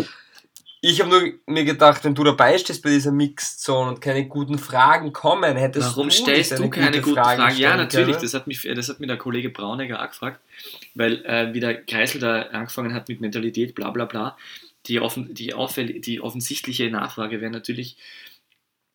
[0.86, 4.26] Ich habe nur mir gedacht, wenn du dabei stehst bei dieser Mixed Zone und keine
[4.28, 7.56] guten Fragen kommen, hättest Warum du stellst du eine keine gute guten Frage Fragen?
[7.56, 8.16] Ja, natürlich.
[8.16, 8.22] können?
[8.22, 10.40] Das hat, mich, das hat mir der Kollege Braunegger auch gefragt,
[10.94, 14.36] weil äh, wie der Kreisel da angefangen hat mit Mentalität, bla bla bla.
[14.86, 17.96] Die, offen, die, auffäll- die offensichtliche Nachfrage wäre natürlich,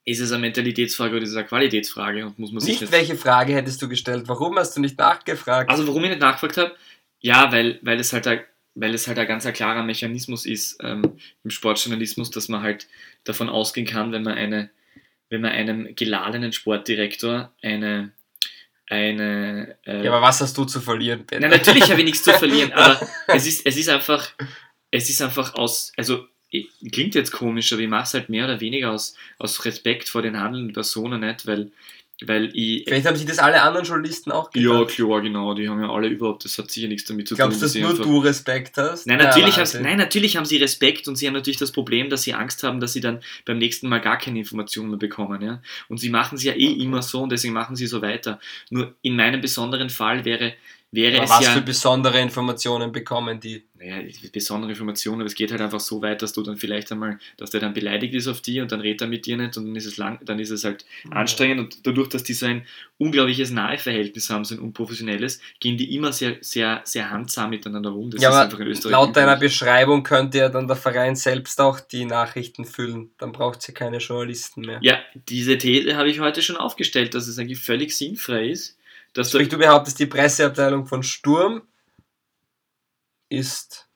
[0.06, 2.26] ist es eine Mentalitätsfrage oder ist es eine Qualitätsfrage?
[2.26, 4.24] Und muss man sich Nicht welche Frage hättest du gestellt?
[4.28, 5.70] Warum hast du nicht nachgefragt?
[5.70, 6.76] Also warum ich nicht nachgefragt habe?
[7.22, 8.42] Ja, weil, weil es halt ein,
[8.76, 12.88] weil es halt ein ganz klarer Mechanismus ist ähm, im Sportjournalismus, dass man halt
[13.24, 14.70] davon ausgehen kann, wenn man eine,
[15.30, 18.12] wenn man einem geladenen Sportdirektor eine,
[18.88, 21.42] eine äh, ja, aber was hast du zu verlieren, Ben?
[21.42, 24.34] Nein, natürlich habe ich nichts zu verlieren, aber es ist, es ist einfach,
[24.92, 26.26] es ist einfach aus, also
[26.92, 30.22] klingt jetzt komisch, aber ich mache es halt mehr oder weniger aus, aus Respekt vor
[30.24, 31.72] den handelnden Personen nicht, weil,
[32.26, 32.86] weil ich.
[32.88, 34.96] Vielleicht haben sich das alle anderen Journalisten auch Ja, gedacht.
[34.96, 37.60] klar, genau, die haben ja alle überhaupt, das hat sicher nichts damit zu Glaubst du,
[37.60, 37.62] tun.
[37.66, 39.06] dass sie nur einfach- du Respekt hast?
[39.06, 39.84] Nein natürlich, haben, Wahnsinn.
[39.84, 42.80] nein, natürlich haben sie Respekt und sie haben natürlich das Problem, dass sie Angst haben,
[42.80, 45.40] dass sie dann beim nächsten Mal gar keine Informationen mehr bekommen.
[45.44, 45.62] Ja?
[45.88, 48.40] Und sie machen es ja eh immer so und deswegen machen sie so weiter.
[48.72, 50.54] Nur in meinem besonderen Fall wäre,
[50.92, 51.52] wäre Aber es was ja.
[51.52, 53.64] für besondere Informationen bekommen die?
[53.80, 54.02] naja,
[54.34, 57.50] besondere Informationen, aber es geht halt einfach so weit, dass du dann vielleicht einmal, dass
[57.52, 59.76] der dann beleidigt ist auf die und dann redet er mit dir nicht und dann
[59.76, 62.66] ist es lang, dann ist es halt anstrengend und dadurch, dass die so ein
[62.98, 68.12] unglaubliches Naheverhältnis haben, so ein unprofessionelles, gehen die immer sehr, sehr, sehr handsam miteinander rum.
[68.12, 69.40] Das ja, ist aber laut deiner.
[69.40, 73.12] Beschreibung könnte ja dann der Verein selbst auch die Nachrichten füllen.
[73.18, 74.80] Dann braucht sie keine Journalisten mehr.
[74.82, 75.00] Ja,
[75.30, 78.78] diese These habe ich heute schon aufgestellt, dass es eigentlich völlig sinnfrei ist,
[79.14, 81.62] dass Sprich, du behauptest, die Presseabteilung von Sturm
[83.30, 83.88] ist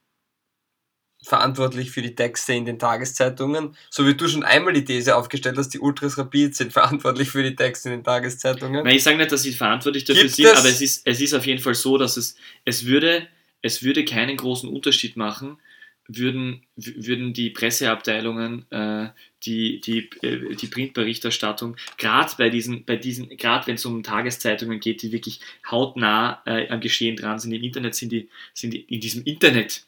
[1.22, 5.56] verantwortlich für die Texte in den Tageszeitungen, so wie du schon einmal die These aufgestellt
[5.56, 8.84] hast, die Ultras Rapid sind verantwortlich für die Texte in den Tageszeitungen.
[8.84, 11.20] Nein, ich sage nicht, dass sie verantwortlich dafür Gibt sind, es- aber es ist, es
[11.22, 13.26] ist auf jeden Fall so, dass es, es würde,
[13.62, 15.58] es würde keinen großen Unterschied machen,
[16.06, 19.08] würden, würden die Presseabteilungen äh,
[19.44, 24.80] die, die, äh, die Printberichterstattung, gerade bei diesen, bei diesen, gerade wenn es um Tageszeitungen
[24.80, 25.40] geht, die wirklich
[25.70, 29.84] hautnah äh, am Geschehen dran sind, im Internet sind die, sind die in diesem Internet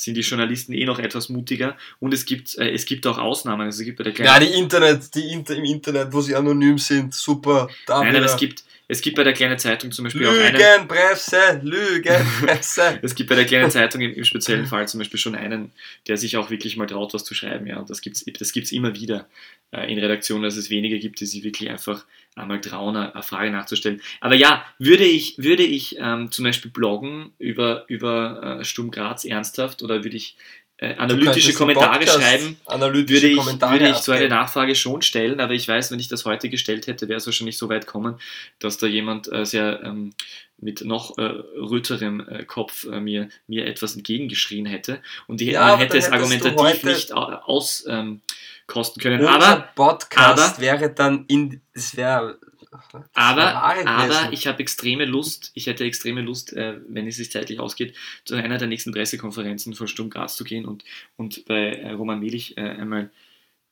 [0.00, 3.62] sind die Journalisten eh noch etwas mutiger und es gibt, äh, es gibt auch Ausnahmen.
[3.62, 6.34] Also es gibt bei der kleinen Ja, die Internet, die Inter im Internet, wo sie
[6.34, 7.68] anonym sind, super.
[7.86, 10.56] Da Nein, aber es gibt, es gibt bei der kleinen Zeitung zum Beispiel auch einen,
[10.56, 12.98] Lügenpresse, Lügenpresse.
[13.02, 15.70] Es gibt bei der kleinen Zeitung im, im speziellen Fall zum Beispiel schon einen,
[16.08, 17.66] der sich auch wirklich mal traut, was zu schreiben.
[17.66, 19.26] Ja, und das gibt es das gibt's immer wieder
[19.72, 22.04] in Redaktionen, dass es wenige gibt, die sich wirklich einfach
[22.34, 24.00] einmal trauen, eine, Frage nachzustellen.
[24.20, 29.24] Aber ja, würde ich, würde ich ähm, zum Beispiel bloggen über, über äh, Sturm Graz
[29.24, 30.36] ernsthaft oder würde ich
[30.82, 34.28] äh, analytische Kommentare schreiben, Analytische würde ich, Kommentare würde ich so eine.
[34.28, 37.58] Nachfrage schon stellen, aber ich weiß, wenn ich das heute gestellt hätte, wäre es wahrscheinlich
[37.58, 38.18] so weit kommen,
[38.60, 40.14] dass da jemand äh, sehr ähm,
[40.58, 45.68] mit noch äh, röterem äh, Kopf äh, mir, mir etwas entgegengeschrien hätte und die, Ja,
[45.68, 49.20] man hätte es argumentativ nicht au- auskosten ähm, können.
[49.20, 51.60] Unser Aber, Podcast aber- wäre dann in.
[51.74, 52.38] Das wäre.
[52.70, 57.32] Das aber, aber ich habe extreme Lust, ich hätte extreme Lust, äh, wenn es sich
[57.32, 60.84] zeitlich ausgeht, zu einer der nächsten Pressekonferenzen von Sturm Graz zu gehen und,
[61.16, 63.10] und bei äh, Roman Melich äh, einmal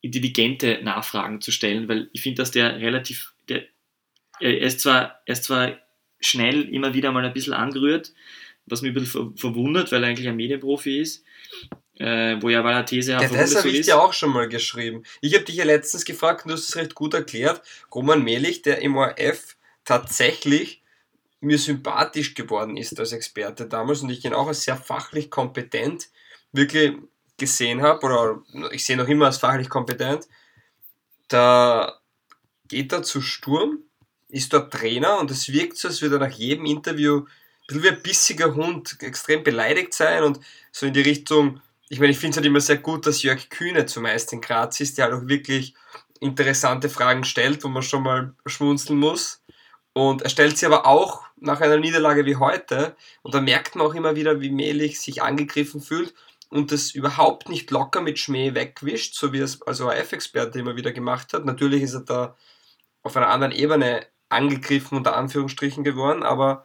[0.00, 3.64] intelligente Nachfragen zu stellen, weil ich finde, dass der relativ, der,
[4.40, 5.78] er ist zwar, er ist zwar
[6.20, 8.12] schnell immer wieder mal ein bisschen angerührt,
[8.66, 11.24] was mich ein bisschen ver verwundert, weil er eigentlich ein Medienprofi ist,
[11.98, 15.02] äh, wo ja These Ja, das habe ich dir auch schon mal geschrieben.
[15.20, 17.60] Ich habe dich ja letztens gefragt und du hast es recht gut erklärt.
[17.94, 20.82] Roman Melich, der im ORF tatsächlich
[21.40, 26.08] mir sympathisch geworden ist als Experte damals und ich ihn auch als sehr fachlich kompetent
[26.52, 26.96] wirklich
[27.36, 30.26] gesehen habe, oder ich sehe noch immer als fachlich kompetent,
[31.28, 32.00] da
[32.66, 33.78] geht er zu Sturm,
[34.28, 37.26] ist dort Trainer und es wirkt so, als würde er nach jedem Interview ein
[37.68, 40.40] bisschen wie ein bissiger Hund extrem beleidigt sein und
[40.72, 43.48] so in die Richtung, ich meine, ich finde es halt immer sehr gut, dass Jörg
[43.48, 45.74] Kühne zumeist in Graz ist, der halt auch wirklich
[46.20, 49.42] interessante Fragen stellt, wo man schon mal schmunzeln muss.
[49.92, 52.96] Und er stellt sie aber auch nach einer Niederlage wie heute.
[53.22, 56.14] Und da merkt man auch immer wieder, wie Melich sich angegriffen fühlt
[56.50, 60.92] und das überhaupt nicht locker mit Schmäh wegwischt, so wie es als ORF-Experte immer wieder
[60.92, 61.44] gemacht hat.
[61.44, 62.36] Natürlich ist er da
[63.02, 66.64] auf einer anderen Ebene angegriffen, unter Anführungsstrichen geworden, aber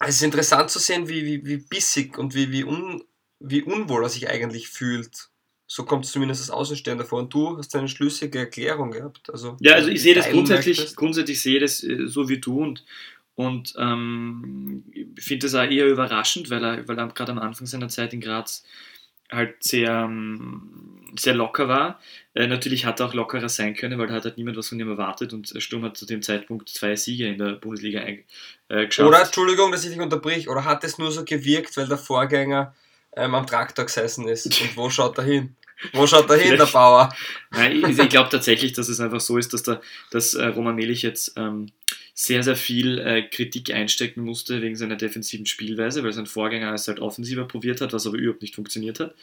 [0.00, 3.02] es ist interessant zu sehen, wie, wie, wie bissig und wie, wie, un,
[3.44, 5.28] wie unwohl er sich eigentlich fühlt.
[5.66, 7.20] So kommt es zumindest als Außenstehender vor.
[7.20, 9.30] Und du hast eine schlüssige Erklärung gehabt.
[9.30, 10.96] Also, ja, also ich sehe das grundsätzlich, möchtest.
[10.96, 12.84] grundsätzlich sehe das äh, so wie du und,
[13.34, 14.84] und ähm,
[15.18, 18.20] finde das auch eher überraschend, weil er, weil er gerade am Anfang seiner Zeit in
[18.20, 18.64] Graz
[19.32, 22.00] halt sehr, ähm, sehr locker war.
[22.34, 24.78] Äh, natürlich hat er auch lockerer sein können, weil da hat halt niemand was von
[24.78, 29.08] ihm erwartet und Sturm hat zu dem Zeitpunkt zwei Siege in der Bundesliga äh, geschafft.
[29.08, 32.74] Oder, Entschuldigung, dass ich dich unterbrich, oder hat es nur so gewirkt, weil der Vorgänger
[33.16, 34.46] ähm, am Traktor gesessen ist?
[34.60, 35.56] Und wo schaut er hin?
[35.92, 37.14] Wo schaut er hin, der Bauer?
[37.50, 40.76] Nein, ich, ich glaube tatsächlich, dass es einfach so ist, dass, der, dass äh, Roman
[40.76, 41.72] Melich jetzt ähm,
[42.14, 46.86] sehr, sehr viel äh, Kritik einstecken musste wegen seiner defensiven Spielweise, weil sein Vorgänger es
[46.86, 49.14] halt offensiver probiert hat, was aber überhaupt nicht funktioniert hat,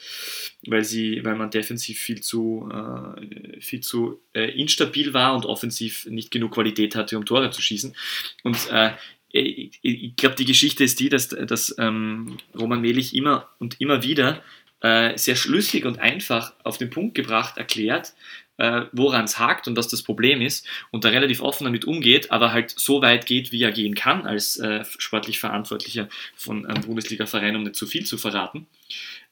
[0.67, 6.06] weil, sie, weil man defensiv viel zu, äh, viel zu äh, instabil war und offensiv
[6.08, 7.95] nicht genug Qualität hatte, um Tore zu schießen.
[8.43, 8.91] Und äh,
[9.34, 14.04] ich, ich glaube, die Geschichte ist die, dass, dass ähm, Roman Melich immer und immer
[14.04, 14.41] wieder
[14.82, 18.13] äh, sehr schlüssig und einfach auf den Punkt gebracht erklärt,
[18.58, 22.32] äh, woran es hakt und was das Problem ist und da relativ offen damit umgeht,
[22.32, 26.84] aber halt so weit geht, wie er gehen kann als äh, sportlich Verantwortlicher von einem
[26.84, 28.67] Bundesliga-Verein, um nicht zu viel zu verraten.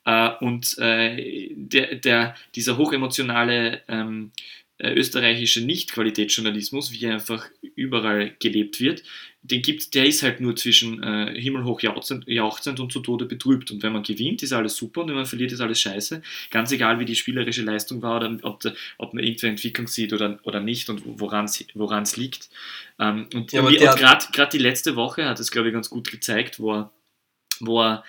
[0.06, 4.32] Äh, und äh, der, der, dieser hochemotionale ähm,
[4.80, 9.04] äh, österreichische Nicht-Qualitätsjournalismus, wie er einfach überall gelebt wird,
[9.42, 13.72] den gibt, der ist halt nur zwischen äh, himmelhoch jauchzend, jauchzend und zu Tode betrübt.
[13.72, 16.22] Und wenn man gewinnt, ist alles super und wenn man verliert, ist alles scheiße.
[16.52, 18.62] Ganz egal, wie die spielerische Leistung war oder ob,
[18.98, 22.50] ob man irgendeine Entwicklung sieht oder, oder nicht und woran es liegt.
[23.00, 23.96] Ähm, und Ja, und der-
[24.34, 26.92] gerade die letzte Woche hat es, glaube ich, ganz gut gezeigt, wo er,
[27.62, 28.04] wo er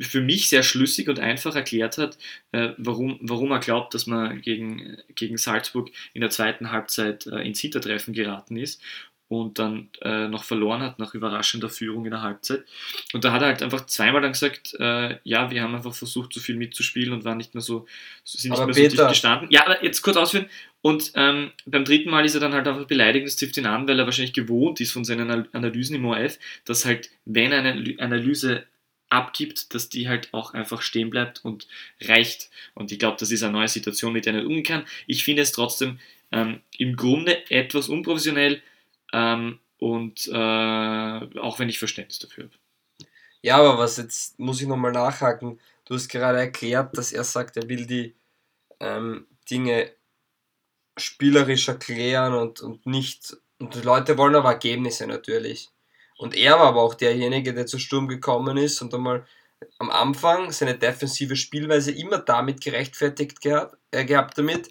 [0.00, 2.18] für mich sehr schlüssig und einfach erklärt hat,
[2.52, 7.40] äh, warum, warum er glaubt, dass man gegen, gegen Salzburg in der zweiten Halbzeit äh,
[7.46, 8.80] ins Hintertreffen geraten ist
[9.28, 12.64] und dann äh, noch verloren hat nach überraschender Führung in der Halbzeit.
[13.12, 16.32] Und da hat er halt einfach zweimal dann gesagt, äh, ja, wir haben einfach versucht,
[16.32, 17.86] so viel mitzuspielen und waren nicht mehr so,
[18.24, 19.48] sind nicht Aber mehr so dicht Peter- gestanden.
[19.50, 20.46] Ja, aber jetzt kurz ausführen.
[20.80, 23.86] Und ähm, beim dritten Mal ist er dann halt einfach beleidigt, das trifft ihn an,
[23.86, 27.74] weil er wahrscheinlich gewohnt ist von seinen Anal- Analysen im ORF, dass halt, wenn eine
[27.74, 28.64] Analy- Analyse
[29.10, 31.66] abgibt, dass die halt auch einfach stehen bleibt und
[32.02, 32.50] reicht.
[32.74, 34.84] Und ich glaube, das ist eine neue Situation, mit der er nicht umgehen kann.
[35.06, 35.98] Ich finde es trotzdem
[36.30, 38.60] ähm, im Grunde etwas unprofessionell
[39.12, 42.54] ähm, und äh, auch wenn ich Verständnis dafür habe.
[43.42, 45.60] Ja, aber was jetzt muss ich nochmal nachhaken.
[45.84, 48.14] Du hast gerade erklärt, dass er sagt, er will die
[48.80, 49.92] ähm, Dinge
[50.96, 53.36] spielerisch erklären und, und nicht.
[53.58, 55.70] Und die Leute wollen aber Ergebnisse natürlich.
[56.18, 59.24] Und er war aber auch derjenige, der zu Sturm gekommen ist und einmal
[59.78, 64.68] am Anfang seine defensive Spielweise immer damit gerechtfertigt gehabt, äh, gehabt damit.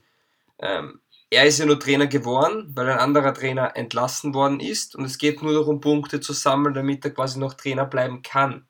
[0.59, 5.05] Ähm, er ist ja nur Trainer geworden, weil ein anderer Trainer entlassen worden ist und
[5.05, 8.65] es geht nur darum, Punkte zu sammeln, damit er quasi noch Trainer bleiben kann.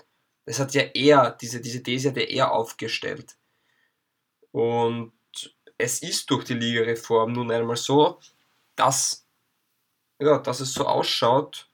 [0.46, 3.38] Das hat ja er, diese, diese These hat ja er aufgestellt.
[4.52, 5.14] Und
[5.78, 8.20] es ist durch die Ligareform nun einmal so,
[8.76, 9.28] dass,
[10.20, 11.70] ja, dass es so ausschaut,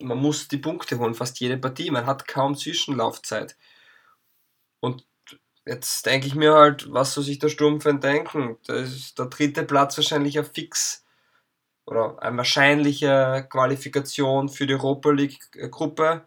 [0.00, 1.90] man muss die Punkte holen, fast jede Partie.
[1.90, 3.56] Man hat kaum Zwischenlaufzeit.
[4.80, 5.07] Und
[5.68, 8.56] jetzt denke ich mir halt, was soll sich der Sturmfan denken?
[8.66, 11.04] Das ist der dritte Platz wahrscheinlich auf Fix
[11.86, 16.26] oder eine wahrscheinliche Qualifikation für die Europa League-Gruppe.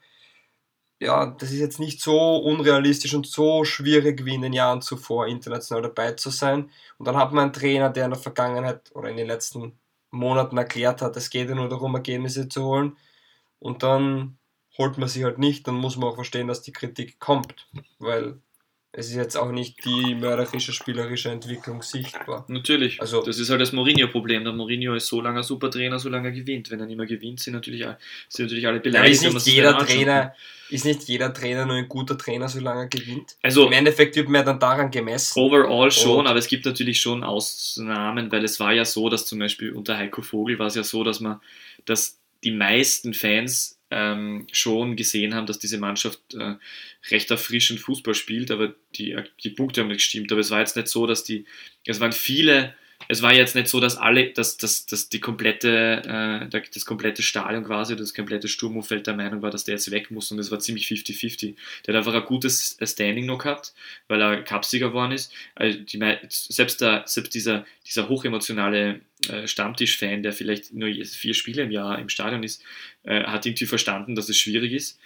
[0.99, 5.27] Ja, das ist jetzt nicht so unrealistisch und so schwierig wie in den Jahren zuvor,
[5.27, 6.69] international dabei zu sein.
[6.99, 9.79] Und dann hat man einen Trainer, der in der Vergangenheit oder in den letzten
[10.11, 12.97] Monaten erklärt hat, es geht ja nur darum, Ergebnisse zu holen.
[13.59, 14.37] Und dann
[14.77, 17.67] holt man sie halt nicht, dann muss man auch verstehen, dass die Kritik kommt.
[17.99, 18.41] Weil
[18.93, 22.43] es ist jetzt auch nicht die mörderische spielerische Entwicklung sichtbar.
[22.49, 22.99] Natürlich.
[22.99, 24.43] Also- das ist halt das Mourinho-Problem.
[24.43, 26.69] Der Mourinho ist so lange ein super Trainer, solange er gewinnt.
[26.71, 29.23] Wenn er nicht mehr gewinnt, sind natürlich, alle- sind natürlich alle beleidigt.
[29.23, 29.77] ist nicht jeder.
[29.77, 30.35] Trainer,
[30.69, 33.37] ist nicht jeder Trainer nur ein guter Trainer, solange er gewinnt.
[33.41, 35.39] Also Im Endeffekt wird man ja dann daran gemessen.
[35.39, 39.25] overall schon, Und- aber es gibt natürlich schon Ausnahmen, weil es war ja so, dass
[39.25, 41.39] zum Beispiel unter Heiko Vogel war es ja so, dass man,
[41.85, 46.55] dass die meisten Fans ähm, schon gesehen haben, dass diese Mannschaft äh,
[47.09, 50.31] recht erfrischend Fußball spielt, aber die, die Punkte haben nicht gestimmt.
[50.31, 51.45] Aber es war jetzt nicht so, dass die,
[51.85, 52.73] es waren viele,
[53.11, 57.21] es war jetzt nicht so, dass alle, dass, dass, dass die komplette, äh, das komplette
[57.21, 60.49] Stadion quasi, das komplette Sturmumfeld der Meinung war, dass der jetzt weg muss und es
[60.49, 61.55] war ziemlich 50-50.
[61.85, 63.73] Der hat einfach ein gutes Standing noch gehabt,
[64.07, 65.33] weil er Cupsieger geworden ist.
[65.55, 65.99] Also die,
[66.29, 71.99] selbst, der, selbst dieser, dieser hochemotionale äh, Stammtisch-Fan, der vielleicht nur vier Spiele im Jahr
[71.99, 72.63] im Stadion ist,
[73.03, 74.97] äh, hat irgendwie verstanden, dass es schwierig ist.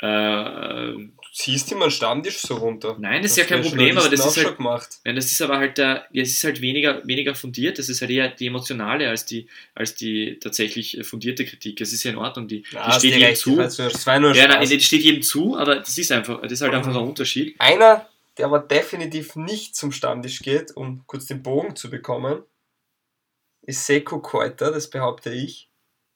[0.00, 2.96] Äh, Ziehst du mal Stammtisch so runter?
[2.98, 4.58] Nein, das ist ja kein Problem, aber das ist halt.
[5.04, 8.00] Nein, das ist aber halt der, ja, es ist halt weniger, weniger fundiert, das ist
[8.00, 11.80] halt eher die emotionale als die, als die tatsächlich fundierte Kritik.
[11.80, 13.56] Es ist ja in Ordnung, die, Ja, die hast steht du jedem recht, zu.
[13.56, 16.74] Das das Ja, nein, die steht jedem zu, aber das ist einfach, das ist halt
[16.74, 17.54] einfach ein Unterschied.
[17.60, 22.42] Einer, der aber definitiv nicht zum Stammtisch geht, um kurz den Bogen zu bekommen,
[23.62, 25.68] ist Seko Keuter, das behaupte ich.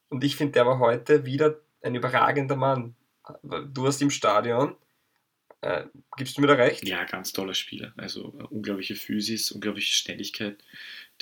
[0.08, 2.96] Und ich finde, der war heute wieder ein überragender Mann.
[3.42, 4.76] Du warst im Stadion.
[5.64, 5.86] Äh,
[6.18, 6.86] gibst du mir da recht?
[6.86, 7.94] Ja, ganz toller Spieler.
[7.96, 10.58] Also äh, unglaubliche Physis, unglaubliche Schnelligkeit.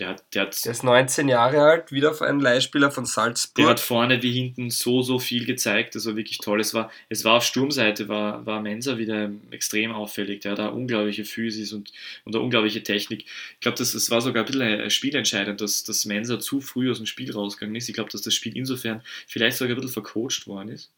[0.00, 3.68] Der hat, der hat, Der ist 19 Jahre alt, wieder ein Leihspieler von der Salzburg.
[3.68, 5.94] hat vorne wie hinten so, so viel gezeigt.
[5.94, 6.60] Das war wirklich toll.
[6.60, 10.40] Es war, es war auf Sturmseite, war, war Mensa wieder extrem auffällig.
[10.40, 11.92] Der hat da unglaubliche Physis und,
[12.24, 13.26] und eine unglaubliche Technik.
[13.54, 16.96] Ich glaube, das, das war sogar ein bisschen spielentscheidend, dass, dass Mensa zu früh aus
[16.96, 17.88] dem Spiel rausgegangen ist.
[17.88, 20.90] Ich glaube, dass das Spiel insofern vielleicht sogar ein bisschen vercoacht worden ist.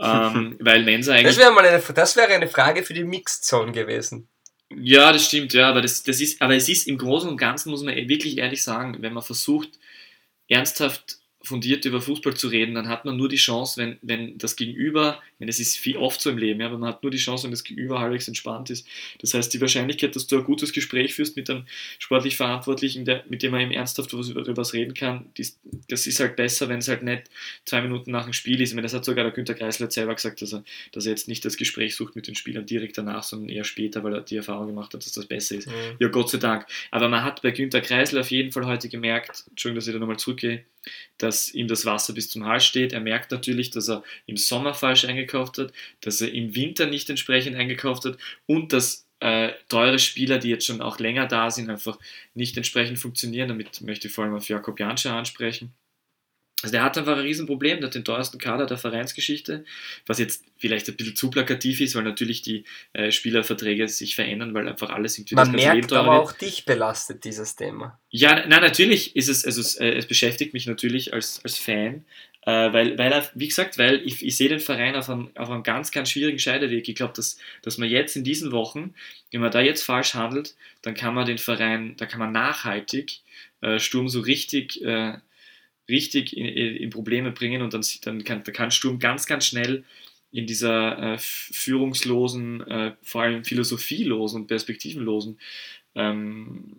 [0.00, 1.26] Ähm, weil Mensa eigentlich.
[1.26, 4.28] das wäre mal eine, das wäre eine Frage für die Mixed Zone gewesen.
[4.70, 7.70] Ja, das stimmt, ja, aber das, das ist, aber es ist im Großen und Ganzen,
[7.70, 9.78] muss man wirklich ehrlich sagen, wenn man versucht,
[10.48, 14.56] ernsthaft fundiert über Fußball zu reden, dann hat man nur die Chance, wenn, wenn das
[14.56, 17.18] Gegenüber, wenn es ist viel oft so im Leben, ja, aber man hat nur die
[17.18, 18.86] Chance, wenn das Gegenüber halbwegs entspannt ist.
[19.20, 21.66] Das heißt, die Wahrscheinlichkeit, dass du ein gutes Gespräch führst mit einem
[21.98, 26.06] sportlich Verantwortlichen, der, mit dem man eben ernsthaft was- über was reden kann, dies, das
[26.06, 27.24] ist halt besser, wenn es halt nicht
[27.64, 28.70] zwei Minuten nach dem Spiel ist.
[28.70, 31.28] Ich meine, das hat sogar der Günter Kreisler selber gesagt, dass er, dass er jetzt
[31.28, 34.36] nicht das Gespräch sucht mit den Spielern direkt danach, sondern eher später, weil er die
[34.36, 35.68] Erfahrung gemacht hat, dass das besser ist.
[35.98, 36.66] Ja, Gott sei Dank.
[36.90, 39.98] Aber man hat bei Günter Kreisler auf jeden Fall heute gemerkt, Entschuldigung, dass ich da
[40.00, 40.64] nochmal zurückgehe,
[41.18, 42.92] dass ihm das Wasser bis zum Hals steht.
[42.92, 47.10] Er merkt natürlich, dass er im Sommer falsch eingekauft hat, dass er im Winter nicht
[47.10, 51.70] entsprechend eingekauft hat und dass äh, teure Spieler, die jetzt schon auch länger da sind,
[51.70, 51.98] einfach
[52.34, 53.48] nicht entsprechend funktionieren.
[53.48, 55.72] Damit möchte ich vor allem auf Jakob Janscher ansprechen.
[56.62, 59.64] Also der hat einfach ein Riesenproblem, der hat den teuersten Kader der Vereinsgeschichte,
[60.06, 64.54] was jetzt vielleicht ein bisschen zu plakativ ist, weil natürlich die äh, Spielerverträge sich verändern,
[64.54, 67.56] weil einfach alles irgendwie Man das ganze Leben merkt teurer aber auch dich belastet, dieses
[67.56, 68.00] Thema.
[68.08, 72.06] Ja, nein, natürlich ist es, also es, äh, es beschäftigt mich natürlich als, als Fan,
[72.46, 75.50] äh, weil, weil er, wie gesagt, weil ich, ich sehe den Verein auf einem, auf
[75.50, 76.88] einem ganz, ganz schwierigen Scheideweg.
[76.88, 78.94] Ich glaube, dass, dass man jetzt in diesen Wochen,
[79.30, 83.20] wenn man da jetzt falsch handelt, dann kann man den Verein, da kann man nachhaltig
[83.60, 85.18] äh, Sturm so richtig, äh,
[85.88, 89.84] richtig in, in Probleme bringen und dann, dann kann, da kann Sturm ganz, ganz schnell
[90.32, 95.38] in dieser äh, führungslosen, äh, vor allem philosophielosen und perspektivenlosen
[95.94, 96.76] ähm,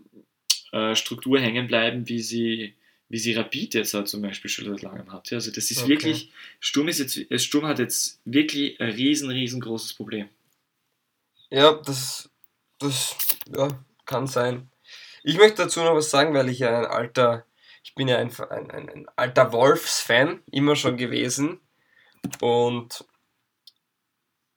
[0.72, 2.76] äh, Struktur hängen bleiben, wie sie,
[3.10, 5.32] wie sie Rapid jetzt halt zum Beispiel schon seit langem hat.
[5.34, 5.90] Also das ist Okay.
[5.90, 10.30] wirklich, Sturm, ist jetzt, äh, Sturm hat jetzt wirklich ein riesen, riesengroßes Problem.
[11.50, 12.30] Ja, das,
[12.80, 13.16] das
[13.56, 13.70] ja,
[14.06, 14.70] kann sein.
[15.24, 17.46] Ich möchte dazu noch was sagen, weil ich ja ein alter,
[17.88, 21.62] ich bin ja ein, ein, ein, alter Wolfs-Fan, immer schon gewesen.
[22.42, 23.06] Und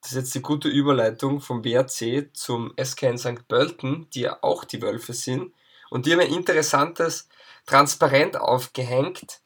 [0.03, 3.47] das ist jetzt die gute Überleitung vom BRC zum SK in St.
[3.47, 5.55] Pölten, die ja auch die Wölfe sind.
[5.91, 7.29] Und die haben ein interessantes
[7.67, 9.43] Transparent aufgehängt.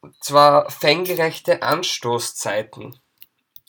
[0.00, 3.00] Und zwar fangerechte Anstoßzeiten.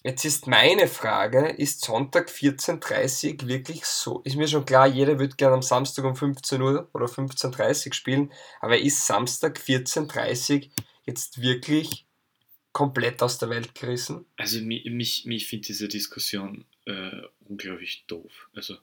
[0.04, 4.22] Jetzt ist meine Frage, ist Sonntag 14.30 Uhr wirklich so?
[4.24, 7.94] Ist mir schon klar, jeder wird gerne am Samstag um 15 Uhr oder 15.30 Uhr
[7.94, 8.32] spielen,
[8.62, 10.70] aber ist Samstag 14.30 Uhr
[11.06, 12.06] jetzt wirklich
[12.72, 14.26] komplett aus der Welt gerissen?
[14.38, 18.48] Also mich, mich, mich finde diese Diskussion äh, unglaublich doof.
[18.54, 18.78] Also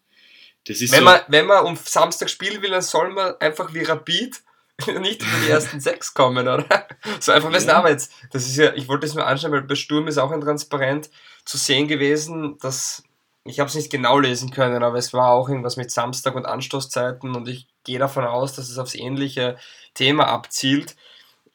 [0.67, 3.73] das ist Wenn so, man, wenn man um Samstag spielen will, dann soll man einfach
[3.73, 4.43] wie Rapid
[5.01, 6.65] nicht in die ersten sechs kommen, oder?
[7.21, 7.77] So einfach, was Ja.
[7.79, 10.33] aber jetzt, das ist ja, ich wollte es mir anschauen, weil bei Sturm ist auch
[10.33, 11.09] ein Transparent
[11.45, 13.03] zu sehen gewesen, dass,
[13.45, 16.47] ich habe es nicht genau lesen können, aber es war auch irgendwas mit Samstag und
[16.47, 19.57] Anstoßzeiten und ich gehe davon aus, dass es aufs ähnliche
[19.95, 20.97] Thema abzielt,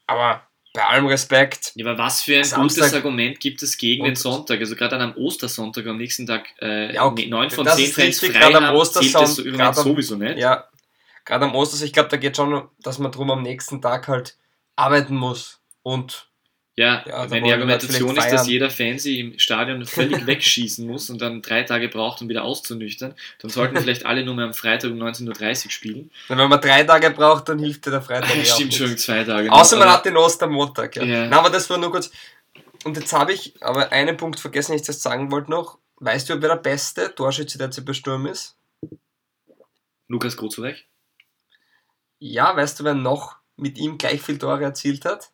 [0.07, 0.41] aber
[0.73, 4.15] bei allem Respekt, Ja, aber was für ein Samstag- gutes Argument gibt es gegen den
[4.15, 4.59] Sonntag?
[4.61, 7.27] Also gerade an einem Ostersonntag am nächsten Tag äh, Ja, okay.
[7.27, 10.15] neun von Das zehn ist Fans richtig, frei haben, zählt das übrigens gerade am- sowieso
[10.15, 10.37] nicht.
[10.37, 10.63] ja,
[11.31, 14.37] gerade am Ostersonntag, ich glaube, da geht schon, dass man drum am nächsten Tag halt
[14.75, 16.27] arbeiten muss und
[16.75, 21.21] Ja, Ja, wir Argumentation ist, dass jeder Fan sie im Stadion völlig wegschießen muss und
[21.21, 24.91] dann drei Tage braucht, um wieder auszunüchtern, dann sollten vielleicht alle nur mehr am Freitag
[24.91, 26.11] um 19.30 Uhr spielen.
[26.27, 29.23] Na, wenn man drei Tage braucht, dann hilft dir der Freitag auch Stimmt schon, zwei
[29.23, 29.49] Tage.
[29.49, 30.97] Außer man hat den Ostermontag.
[30.97, 31.03] Ja.
[31.03, 31.27] Ja.
[31.27, 32.11] Na, aber das war nur kurz.
[32.83, 35.77] Und jetzt habe ich aber einen Punkt vergessen, den ich das sagen wollte noch.
[35.97, 38.57] Weißt du, wer der beste Torschütze der CB Sturm ist?
[40.09, 40.90] Lukas Grozurek?
[42.23, 45.31] Ja, weißt du, wer noch mit ihm gleich viel Tore erzielt hat?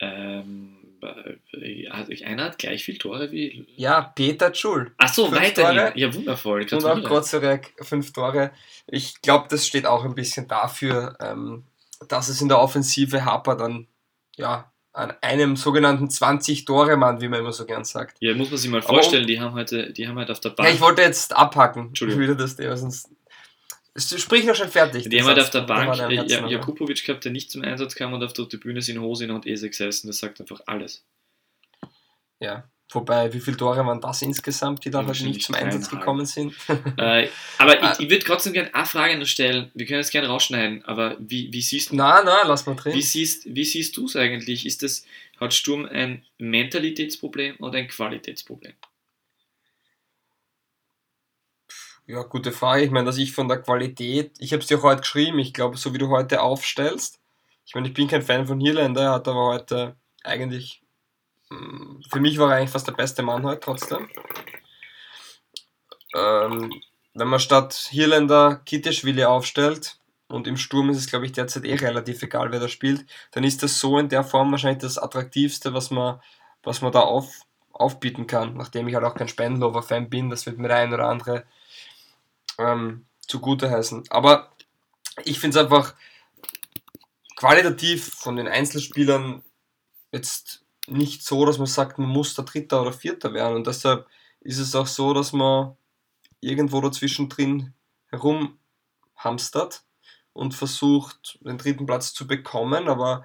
[0.00, 3.66] Ähm, äh, einer hat gleich viel Tore wie.
[3.76, 4.92] Ja, Peter Schul.
[4.98, 5.76] Ach so, Fünf weiterhin.
[5.78, 5.92] Tore.
[5.94, 6.66] Ja, wundervoll.
[6.72, 7.02] Und auch.
[7.04, 8.50] Grozerek fünf Tore.
[8.88, 11.62] Ich glaube, das steht auch ein bisschen dafür, ähm,
[12.08, 13.86] dass es in der Offensive hapert an
[14.36, 18.16] ja, an einem sogenannten 20-Tore-Mann, wie man immer so gern sagt.
[18.20, 20.50] Ja, muss man sich mal Aber vorstellen, die haben heute, die haben halt auf der
[20.50, 20.68] Bank.
[20.68, 21.88] Ja, ich wollte jetzt abhacken.
[21.88, 22.22] Entschuldigung.
[22.24, 23.08] Wieder das Thema, sonst.
[24.00, 25.04] Sprich noch schon fertig.
[25.04, 26.50] Die den haben halt Satz, auf der Bank dein Herz Ja- noch.
[26.50, 29.68] Jakubovic gehabt, der nicht zum Einsatz kam und auf der Tribüne sind Hosin und Ese
[29.68, 30.06] gesessen.
[30.08, 31.04] Das sagt einfach alles.
[32.40, 32.64] Ja.
[32.92, 36.54] Wobei, wie viele Tore waren das insgesamt, die da halt nicht zum Einsatz gekommen sind?
[36.96, 37.92] äh, aber Ah.
[37.92, 39.70] ich, ich würde trotzdem gerne eine Frage noch stellen.
[39.74, 42.92] Wir können es gerne rausschneiden, aber wie, wie siehst du na, na, lass mal drin.
[42.94, 44.66] Wie siehst, wie siehst du es eigentlich?
[44.66, 45.06] Ist das,
[45.38, 48.72] hat Sturm ein Mentalitätsproblem oder ein Qualitätsproblem?
[52.06, 52.84] Ja, gute Frage.
[52.84, 55.76] Ich meine, dass ich von der Qualität, ich habe es dir heute geschrieben, ich glaube,
[55.76, 57.20] so wie du heute aufstellst.
[57.64, 60.82] Ich meine, ich bin kein Fan von Hirländer, er hat aber heute eigentlich,
[61.50, 64.08] mh, für mich war er eigentlich fast der beste Mann heute trotzdem.
[66.16, 66.72] Ähm,
[67.14, 69.96] wenn man statt Hirländer Kitteschwili aufstellt,
[70.28, 73.44] und im Sturm ist es, glaube ich, derzeit eh relativ egal, wer da spielt, dann
[73.44, 76.20] ist das so in der Form wahrscheinlich das Attraktivste, was man,
[76.62, 77.40] was man da auf,
[77.72, 78.56] aufbieten kann.
[78.56, 81.44] Nachdem ich halt auch kein Spendenlover-Fan bin, das wird mir der ein oder andere
[82.60, 84.04] ähm, zugute heißen.
[84.10, 84.50] Aber
[85.24, 85.94] ich finde es einfach
[87.36, 89.42] qualitativ von den Einzelspielern
[90.12, 93.56] jetzt nicht so, dass man sagt, man muss der Dritter oder Vierter werden.
[93.56, 94.06] Und deshalb
[94.40, 95.76] ist es auch so, dass man
[96.40, 97.74] irgendwo dazwischen drin
[98.08, 99.84] herumhamstert
[100.32, 103.24] und versucht, den dritten Platz zu bekommen, aber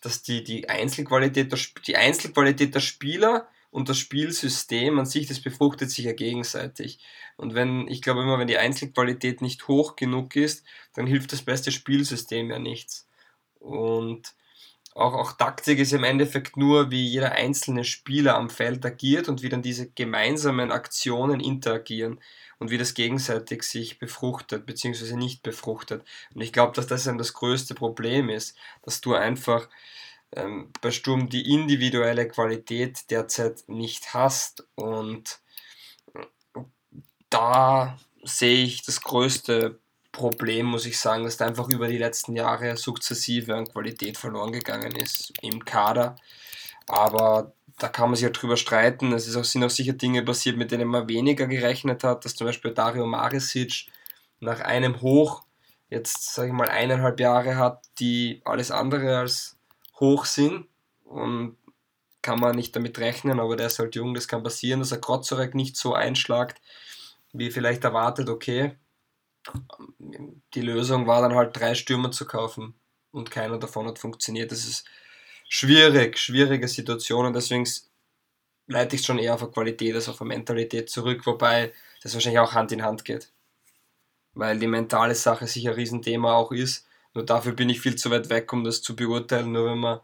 [0.00, 5.40] dass die, die, Einzelqualität der, die Einzelqualität der Spieler und das Spielsystem an sich, das
[5.40, 6.98] befruchtet sich ja gegenseitig.
[7.36, 10.64] Und wenn, ich glaube immer, wenn die Einzelqualität nicht hoch genug ist,
[10.94, 13.08] dann hilft das beste Spielsystem ja nichts.
[13.58, 14.34] Und
[14.94, 19.42] auch, auch Taktik ist im Endeffekt nur, wie jeder einzelne Spieler am Feld agiert und
[19.42, 22.20] wie dann diese gemeinsamen Aktionen interagieren
[22.58, 25.16] und wie das gegenseitig sich befruchtet bzw.
[25.16, 26.04] nicht befruchtet.
[26.34, 29.70] Und ich glaube, dass das eben das größte Problem ist, dass du einfach
[30.36, 35.40] ähm, bei Sturm die individuelle Qualität derzeit nicht hast und
[37.30, 39.78] da sehe ich das größte
[40.12, 44.52] Problem, muss ich sagen, dass da einfach über die letzten Jahre sukzessive an Qualität verloren
[44.52, 46.16] gegangen ist im Kader.
[46.86, 49.12] Aber da kann man sich halt drüber streiten.
[49.12, 52.46] Es auch, sind auch sicher Dinge passiert, mit denen man weniger gerechnet hat, dass zum
[52.46, 53.86] Beispiel Dario Marisic
[54.40, 55.42] nach einem Hoch
[55.88, 59.56] jetzt, sage ich mal, eineinhalb Jahre hat, die alles andere als
[60.02, 60.66] hoch sind.
[61.04, 61.56] Und
[62.22, 65.00] kann man nicht damit rechnen, aber der ist halt jung, das kann passieren, dass er
[65.00, 66.62] Krozorek nicht so einschlagt,
[67.32, 68.76] wie vielleicht erwartet, okay.
[70.54, 72.74] Die Lösung war dann halt drei Stürmer zu kaufen
[73.10, 74.52] und keiner davon hat funktioniert.
[74.52, 74.86] Das ist
[75.48, 77.68] schwierig, schwierige Situation und deswegen
[78.68, 81.72] leite ich schon eher auf eine Qualität als auf eine Mentalität zurück, wobei
[82.02, 83.32] das wahrscheinlich auch Hand in Hand geht.
[84.34, 86.86] Weil die mentale Sache sicher ein Riesenthema auch ist.
[87.14, 89.52] Nur dafür bin ich viel zu weit weg, um das zu beurteilen.
[89.52, 90.00] Nur wenn man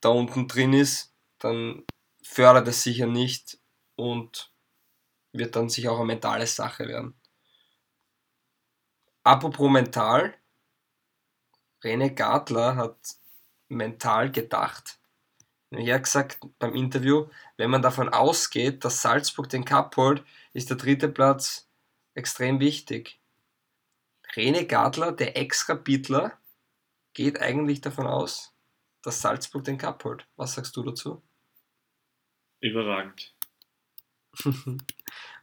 [0.00, 1.84] da unten drin ist, dann
[2.22, 3.58] fördert es sicher nicht
[3.96, 4.52] und
[5.32, 7.14] wird dann sicher auch eine mentale Sache werden.
[9.24, 10.34] Apropos mental,
[11.84, 13.16] Rene Gartler hat
[13.68, 14.98] mental gedacht.
[15.70, 20.24] Er hat gesagt beim Interview, wenn man davon ausgeht, dass Salzburg den Cup holt,
[20.54, 21.68] ist der dritte Platz
[22.14, 23.17] extrem wichtig.
[24.36, 26.38] Rene Gartler, der Ex-Rapidler,
[27.14, 28.54] geht eigentlich davon aus,
[29.02, 30.26] dass Salzburg den Cup holt.
[30.36, 31.22] Was sagst du dazu?
[32.60, 33.34] Überragend.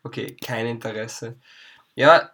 [0.04, 1.40] okay, kein Interesse.
[1.96, 2.32] Ja,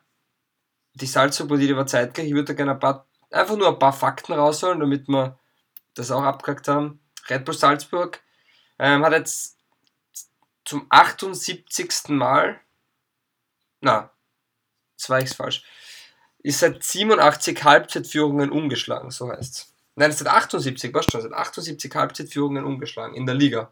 [0.94, 2.28] die Salzburg-Partie war zeitgleich.
[2.28, 5.40] Ich würde da gerne ein paar, einfach nur ein paar Fakten rausholen, damit wir
[5.94, 7.00] das auch abgehakt haben.
[7.30, 8.22] Red Bull Salzburg
[8.80, 9.58] ähm, hat jetzt
[10.66, 12.10] zum 78.
[12.10, 12.60] Mal,
[13.80, 14.12] na,
[14.98, 15.64] das war ich falsch,
[16.44, 19.74] ist seit 87 Halbzeitführungen umgeschlagen, so heißt es.
[19.96, 23.72] Nein, seit 78, was schon, seit 78 Halbzeitführungen umgeschlagen in der Liga.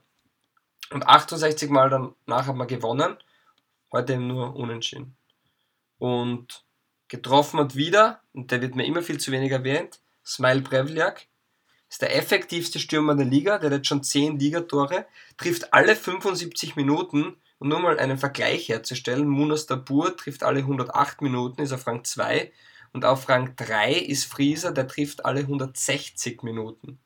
[0.92, 3.18] Und 68 Mal danach hat man gewonnen,
[3.92, 5.16] heute eben nur unentschieden.
[5.98, 6.64] Und
[7.08, 11.28] getroffen hat wieder, und der wird mir immer viel zu wenig erwähnt, Smile Prevliak,
[11.90, 15.08] ist der effektivste Stürmer der Liga, der hat jetzt schon 10 Ligatore,
[15.38, 21.22] trifft alle 75 Minuten und nur mal einen Vergleich herzustellen, Munas Dabur trifft alle 108
[21.22, 22.52] Minuten, ist auf Rang 2
[22.94, 27.00] und auf Rang 3 ist Frieser, der trifft alle 160 Minuten.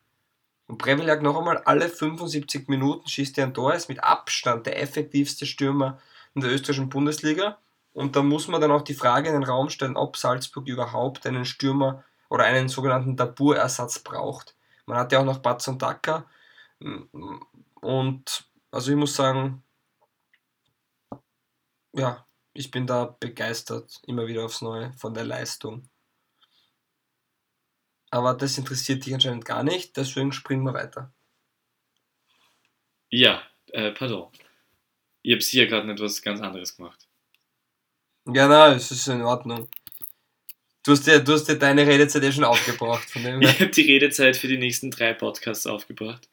[0.66, 4.80] Und Prevliak noch einmal alle 75 Minuten schießt er ein Tor, ist mit Abstand der
[4.80, 5.98] effektivste Stürmer
[6.34, 7.58] in der österreichischen Bundesliga.
[7.92, 11.26] Und da muss man dann auch die Frage in den Raum stellen, ob Salzburg überhaupt
[11.26, 14.56] einen Stürmer oder einen sogenannten Dabur-Ersatz braucht.
[14.86, 16.24] Man hat ja auch noch Batz und Dacker.
[17.80, 19.62] Und also ich muss sagen,
[21.96, 25.88] ja, ich bin da begeistert immer wieder aufs Neue von der Leistung.
[28.10, 31.12] aber das interessiert dich anscheinend gar nicht, deswegen springen wir weiter.
[33.10, 33.42] Ja,
[33.72, 34.30] äh, pardon.
[35.22, 37.08] Ich habe hier gerade etwas ganz anderes gemacht.
[38.26, 39.68] Ja, nein, es ist in Ordnung.
[40.84, 43.08] Du hast dir, du hast dir deine Redezeit eh schon aufgebraucht.
[43.10, 43.40] Von dem.
[43.42, 46.28] Ich habe die Redezeit für die nächsten drei Podcasts aufgebracht.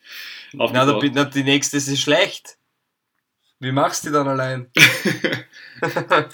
[0.54, 2.58] Na, da, na, die nächste ist schlecht.
[3.62, 4.72] Wie machst du die dann allein?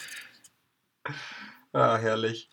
[1.74, 2.50] ah, herrlich.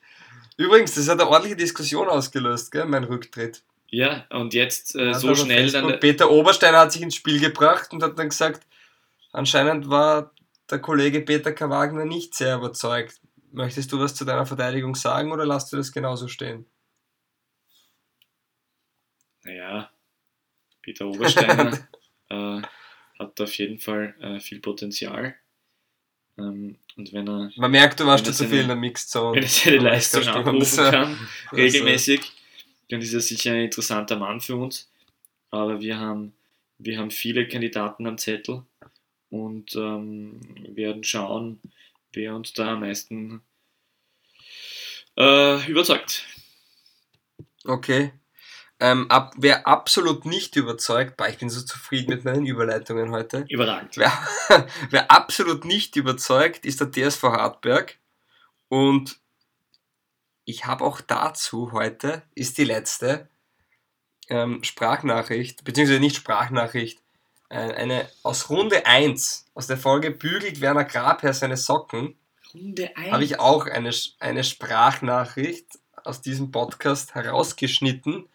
[0.57, 3.62] Übrigens, das hat eine ordentliche Diskussion ausgelöst, gell, mein Rücktritt.
[3.87, 6.01] ja, und jetzt äh, so schnell dann.
[6.01, 8.66] Peter Obersteiner hat sich ins Spiel gebracht und hat dann gesagt,
[9.31, 10.33] anscheinend war
[10.68, 11.70] der Kollege Peter K.
[11.70, 13.20] Wagner nicht sehr überzeugt.
[13.53, 16.66] Möchtest du was zu deiner Verteidigung sagen oder lässt du das genauso stehen?
[19.45, 19.89] Naja,
[20.83, 21.79] Peter Obersteiner
[22.31, 22.62] äh,
[23.19, 25.35] hat auf jeden Fall äh, viel Potenzial.
[26.39, 29.37] Ähm, und wenn er, Man merkt, du warst schon zu viel in der Mixzone.
[29.37, 32.21] wenn er seine Leistung abrufen Also- kann, regelmäßig,
[32.91, 34.91] dann ist er sicher ein interessanter Mann für uns.
[35.51, 36.35] Aber wir haben,
[36.79, 38.62] wir haben viele Kandidaten am Zettel
[39.31, 40.41] und ähm,
[40.75, 41.61] werden schauen,
[42.12, 43.43] wer uns da am meisten
[45.17, 46.27] äh, überzeugt.
[47.65, 48.12] Okay.
[48.85, 53.47] Ähm, ab, wer absolut nicht überzeugt, boah, ich bin so zufrieden mit meinen Überleitungen heute.
[53.49, 53.97] Überragend.
[53.97, 54.12] Wer,
[54.91, 57.99] wer absolut nicht überzeugt, ist der TSV Hartberg.
[58.68, 59.18] Und
[60.45, 63.30] ich habe auch dazu heute, ist die letzte
[64.28, 67.01] ähm, Sprachnachricht, beziehungsweise nicht Sprachnachricht,
[67.49, 72.18] äh, eine aus Runde 1, aus der Folge Bügelt Werner Grabherr seine Socken,
[72.53, 73.12] Runde 1.
[73.12, 78.28] habe ich auch eine, eine Sprachnachricht aus diesem Podcast herausgeschnitten,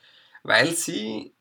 [0.43, 1.33] weil sie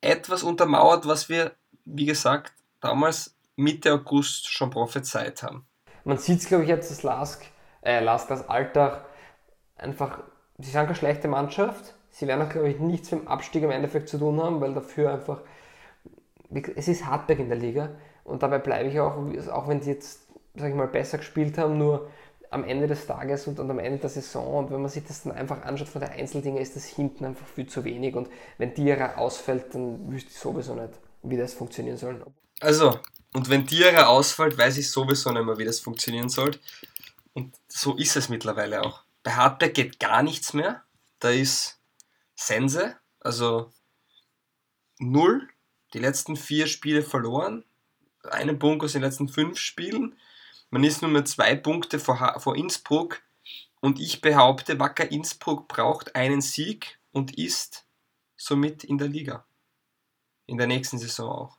[0.00, 1.52] etwas untermauert, was wir,
[1.84, 5.66] wie gesagt, damals Mitte August schon prophezeit haben.
[6.04, 7.44] Man sieht es, glaube ich, jetzt, dass Lask,
[7.82, 9.04] äh, Lask, das Alltag
[9.76, 10.20] einfach,
[10.58, 11.94] sie sind keine schlechte Mannschaft.
[12.10, 14.74] Sie werden auch, glaube ich, nichts mit dem Abstieg im Endeffekt zu tun haben, weil
[14.74, 15.40] dafür einfach,
[16.76, 17.90] es ist Hartberg in der Liga
[18.24, 19.16] und dabei bleibe ich auch,
[19.52, 22.10] auch wenn sie jetzt, sag ich mal, besser gespielt haben, nur
[22.50, 25.22] am Ende des Tages und, und am Ende der Saison und wenn man sich das
[25.22, 28.74] dann einfach anschaut von der Einzeldinge, ist das hinten einfach viel zu wenig und wenn
[28.74, 32.24] Diarra ausfällt, dann wüsste ich sowieso nicht, wie das funktionieren soll.
[32.60, 32.98] Also,
[33.34, 36.52] und wenn Tiere ausfällt, weiß ich sowieso nicht mehr, wie das funktionieren soll.
[37.34, 39.02] Und so ist es mittlerweile auch.
[39.22, 40.82] Bei Hartberg geht gar nichts mehr.
[41.20, 41.78] Da ist
[42.34, 43.70] Sense, also
[44.98, 45.48] null.
[45.94, 47.64] Die letzten vier Spiele verloren.
[48.24, 50.18] Einen Punkt aus den letzten fünf Spielen.
[50.70, 53.22] Man ist nur mit zwei Punkte vor, vor Innsbruck.
[53.80, 57.86] Und ich behaupte, Wacker Innsbruck braucht einen Sieg und ist
[58.36, 59.46] somit in der Liga.
[60.46, 61.58] In der nächsten Saison auch.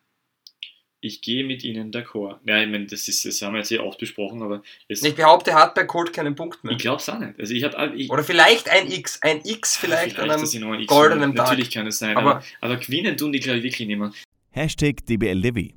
[1.01, 2.39] Ich gehe mit Ihnen d'accord.
[2.45, 5.15] Ja, ich meine, das, ist, das haben wir jetzt hier oft besprochen, aber es, Ich
[5.15, 6.73] behaupte, Hartberg holt keinen Punkt mehr.
[6.73, 7.39] ich glaube es auch nicht.
[7.39, 9.21] Also ich habe ich, Oder vielleicht ein X.
[9.21, 11.33] Ein X vielleicht, an dass sie einem ein X goldenen.
[11.35, 11.45] Tag.
[11.47, 14.11] Natürlich kann es sein, Aber- aber, aber gewinnen tun die, glaube ich, wirklich nicht mehr.
[14.51, 15.73] Hashtag DBLDevi.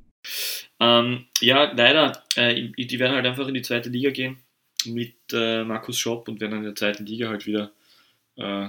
[0.83, 4.37] Ähm, ja, leider, äh, die werden halt einfach in die zweite Liga gehen
[4.85, 7.71] mit äh, Markus Schopp und werden dann in der zweiten Liga halt wieder
[8.35, 8.67] äh,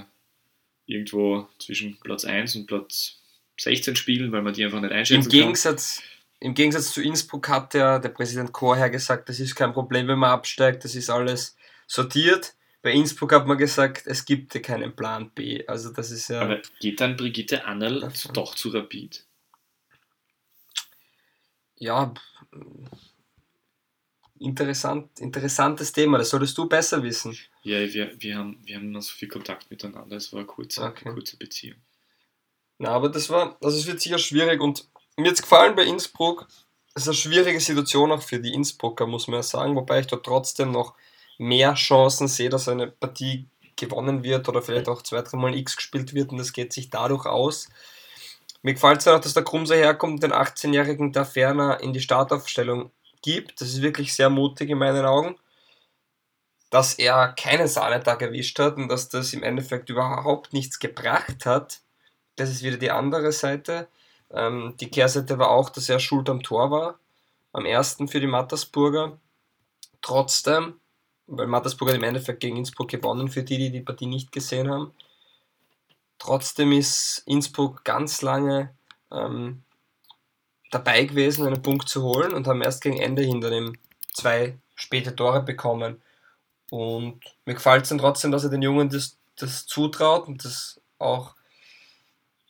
[0.85, 3.19] irgendwo zwischen Platz 1 und Platz
[3.59, 5.29] 16 spielen, weil man die einfach nicht Im einschätzen kann.
[5.29, 6.01] Gegensatz,
[6.39, 10.19] Im Gegensatz zu Innsbruck hat der, der Präsident Chorherr gesagt, das ist kein Problem, wenn
[10.19, 11.57] man absteigt, das ist alles
[11.87, 12.53] sortiert.
[12.81, 15.65] Bei Innsbruck hat man gesagt, es gibt ja keinen Plan B.
[15.65, 16.41] Also das ist ja.
[16.41, 19.25] Aber geht dann Brigitte Annel doch zu Rapid?
[21.77, 22.13] Ja,
[24.39, 27.37] interessant, interessantes Thema, das solltest du besser wissen.
[27.63, 30.15] Ja, wir, wir, haben, wir haben noch so viel Kontakt miteinander.
[30.15, 31.11] Es war eine kurze, Okay.
[31.11, 31.77] kurze Beziehung.
[32.77, 36.47] Na, aber das war, also es wird sicher schwierig und mir hat gefallen bei Innsbruck.
[36.93, 40.07] Es ist eine schwierige Situation auch für die Innsbrucker, muss man ja sagen, wobei ich
[40.07, 40.93] da trotzdem noch
[41.37, 43.47] mehr Chancen sehe, dass eine Partie
[43.77, 46.89] gewonnen wird oder vielleicht auch zwei, dreimal ein X gespielt wird und das geht sich
[46.89, 47.69] dadurch aus.
[48.65, 51.99] Mir gefällt es auch, dass der Krumser herkommt und den 18-Jährigen da ferner in die
[51.99, 52.89] Startaufstellung
[53.21, 53.61] gibt.
[53.61, 55.35] Das ist wirklich sehr mutig in meinen Augen.
[56.71, 61.81] Dass er keinen Sahnetag erwischt hat und dass das im Endeffekt überhaupt nichts gebracht hat,
[62.37, 63.87] das ist wieder die andere Seite.
[64.31, 66.99] Ähm, die Kehrseite war auch, dass er schuld am Tor war.
[67.53, 69.19] Am ersten für die Mattersburger.
[70.01, 70.79] Trotzdem,
[71.27, 74.71] weil Mattersburg hat im Endeffekt gegen Innsbruck gewonnen, für die, die die Partie nicht gesehen
[74.71, 74.91] haben.
[76.17, 78.75] Trotzdem ist Innsbruck ganz lange
[79.11, 79.63] ähm,
[80.71, 83.77] dabei gewesen, einen Punkt zu holen und haben erst gegen Ende hin dann eben
[84.13, 86.01] zwei späte Tore bekommen.
[86.71, 90.81] Und mir gefällt es dann trotzdem, dass er den Jungen das, das zutraut und das
[90.97, 91.35] auch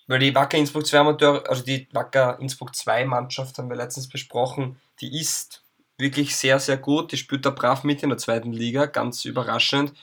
[0.08, 4.08] weil die Wacker Innsbruck 2 Amateur, also die Wacker Innsbruck 2 Mannschaft haben wir letztens
[4.08, 5.64] besprochen, die ist
[5.98, 7.12] wirklich sehr, sehr gut.
[7.12, 9.94] Die spielt da brav mit in der zweiten Liga, ganz überraschend.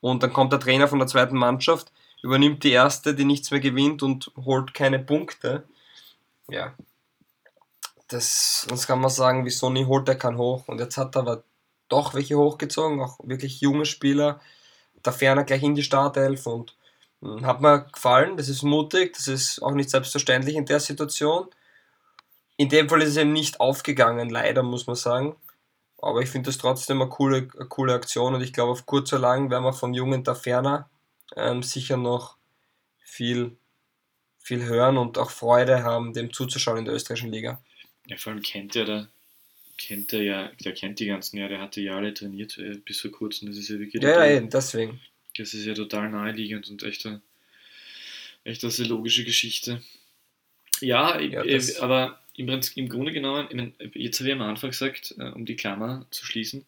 [0.00, 1.92] Und dann kommt der Trainer von der zweiten Mannschaft,
[2.22, 5.64] übernimmt die erste, die nichts mehr gewinnt und holt keine Punkte.
[6.48, 6.74] Ja.
[8.08, 10.66] Das, sonst kann man sagen, wie Sony holt er keinen hoch.
[10.68, 11.44] Und jetzt hat er aber
[11.88, 14.40] doch welche hochgezogen, auch wirklich junge Spieler.
[15.02, 16.76] Da ferner gleich in die Startelf und
[17.22, 18.36] hm, hat mir gefallen.
[18.36, 21.48] Das ist mutig, das ist auch nicht selbstverständlich in der Situation.
[22.56, 25.36] In dem Fall ist es eben nicht aufgegangen, leider muss man sagen.
[26.02, 29.12] Aber ich finde das trotzdem eine coole, eine coole Aktion und ich glaube, auf kurz
[29.12, 30.89] oder lang werden wir vom jungen Taferner
[31.36, 32.36] ähm, sicher noch
[32.98, 33.56] viel,
[34.38, 37.62] viel hören und auch Freude haben, dem zuzuschauen in der österreichischen Liga.
[38.06, 39.08] Ja, vor allem kennt er da,
[39.78, 43.10] kennt er ja, der kennt die ganzen Jahre, der hatte Jahre trainiert äh, bis vor
[43.10, 45.00] kurzem, das ist ja wirklich Ja, ja, eben, deswegen.
[45.36, 47.22] Das ist ja total naheliegend und echt eine,
[48.44, 49.82] echt eine logische Geschichte.
[50.80, 55.14] Ja, Ja, äh, aber im Grunde genommen, ich mein, jetzt habe ich am Anfang gesagt,
[55.18, 56.64] äh, um die Klammer zu schließen,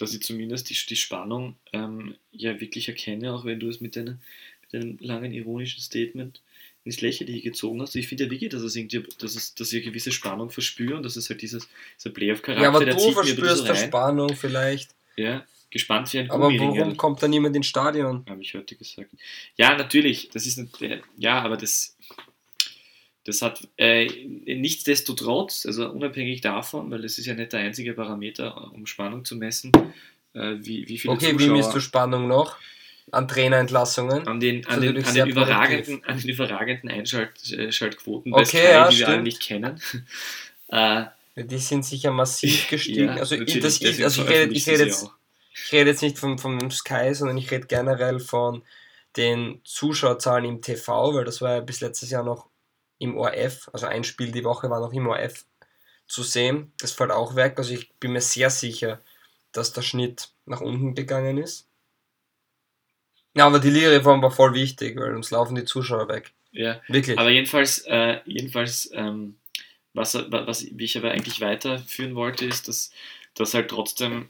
[0.00, 3.96] dass ich zumindest die, die Spannung ähm, ja wirklich erkenne, auch wenn du es mit
[3.96, 4.18] deiner,
[4.62, 6.40] mit einem langen ironischen Statement
[6.84, 7.94] ins Lächerliche gezogen hast.
[7.96, 10.96] Ich finde ja wirklich, dass es irgendwie, dass es, dass ich eine gewisse Spannung verspüre
[10.96, 13.86] und dass es halt dieses, dieser Playoff-Charakter, Ja, aber der du verspürst so der rein.
[13.88, 14.94] Spannung vielleicht.
[15.16, 18.24] Ja, gespannt wie ein Aber warum kommt da niemand ins Stadion?
[18.28, 19.10] habe ich heute gesagt.
[19.56, 20.58] Ja, natürlich, das ist
[21.18, 21.96] ja, aber das,
[23.30, 24.06] das hat äh,
[24.46, 29.36] nichtsdestotrotz, also unabhängig davon, weil das ist ja nicht der einzige Parameter, um Spannung zu
[29.36, 29.72] messen,
[30.34, 32.56] äh, wie, wie viele Okay, wie Zuschauer misst du Spannung noch?
[33.12, 34.26] An Trainerentlassungen?
[34.26, 38.58] an den, an ist den, an den überragenden, an den überragenden Einschaltquoten bei Okay, Sky,
[38.58, 39.24] ja, die wir alle stimmt.
[39.24, 39.80] nicht kennen.
[40.68, 41.04] äh,
[41.36, 43.06] die sind sicher massiv gestiegen.
[43.06, 45.08] ja, also, ich, das, ich, also ich, rede, ich, rede jetzt,
[45.54, 48.62] ich rede jetzt nicht vom, vom Sky, sondern ich rede generell von
[49.16, 52.49] den Zuschauerzahlen im TV, weil das war ja bis letztes Jahr noch
[53.00, 55.44] im ORF, also ein Spiel die Woche war noch im ORF
[56.06, 56.72] zu sehen.
[56.78, 57.54] Das fällt auch weg.
[57.56, 59.00] Also ich bin mir sehr sicher,
[59.52, 61.66] dass der Schnitt nach unten gegangen ist.
[63.34, 66.32] Ja, aber die Liga-Reform war voll wichtig, weil uns laufen die Zuschauer weg.
[66.52, 67.18] Ja, Wirklich.
[67.18, 69.36] Aber jedenfalls, äh, jedenfalls ähm,
[69.94, 72.92] was, was wie ich aber eigentlich weiterführen wollte, ist, dass,
[73.34, 74.28] dass halt trotzdem,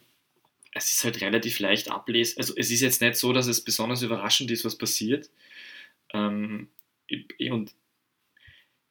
[0.73, 2.39] es ist halt relativ leicht ablesen.
[2.39, 5.29] Also es ist jetzt nicht so, dass es besonders überraschend ist, was passiert.
[6.13, 6.69] Ähm,
[7.51, 7.75] und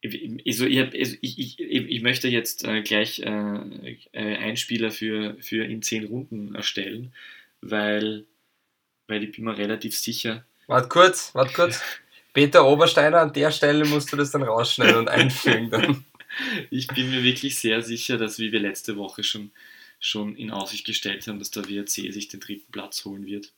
[0.03, 5.35] also ich, hab- also ich, ich, ich möchte jetzt äh, gleich äh, äh, Einspieler für,
[5.41, 7.13] für in zehn Runden erstellen,
[7.61, 8.25] weil,
[9.07, 11.81] weil ich bin mir relativ sicher, Warte kurz, warte kurz.
[12.33, 16.05] Peter Obersteiner, an der Stelle musst du das dann rausschneiden und einfügen dann.
[16.69, 19.51] Ich bin mir wirklich sehr sicher, dass wie wir letzte Woche schon,
[19.99, 23.51] schon in Aussicht gestellt haben, dass der WRC sich den dritten Platz holen wird.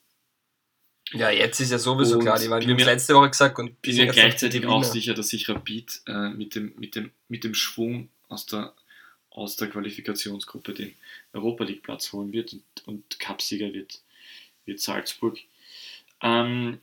[1.13, 3.29] Ja, jetzt ist ja sowieso Und klar, die waren, wir haben es mir- letzte Woche
[3.29, 6.95] gesagt und Bin mir die gleichzeitig auch sicher, dass sich Rapid äh, mit, dem, mit,
[6.95, 8.73] dem, mit dem Schwung aus der,
[9.29, 10.93] aus der Qualifikationsgruppe den
[11.33, 13.99] Europa League Platz holen wird und, und Cupsieger wird,
[14.65, 15.37] wird Salzburg.
[16.21, 16.79] Ähm,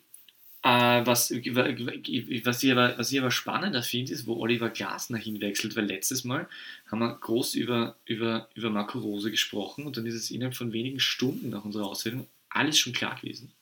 [0.62, 5.76] äh, was, was, ich aber, was ich aber spannender finde, ist, wo Oliver Glasner hinwechselt,
[5.76, 6.49] weil letztes Mal
[6.91, 10.72] haben wir groß über, über, über Marco Rose gesprochen und dann ist es innerhalb von
[10.72, 13.53] wenigen Stunden nach unserer Aussendung alles schon klar gewesen.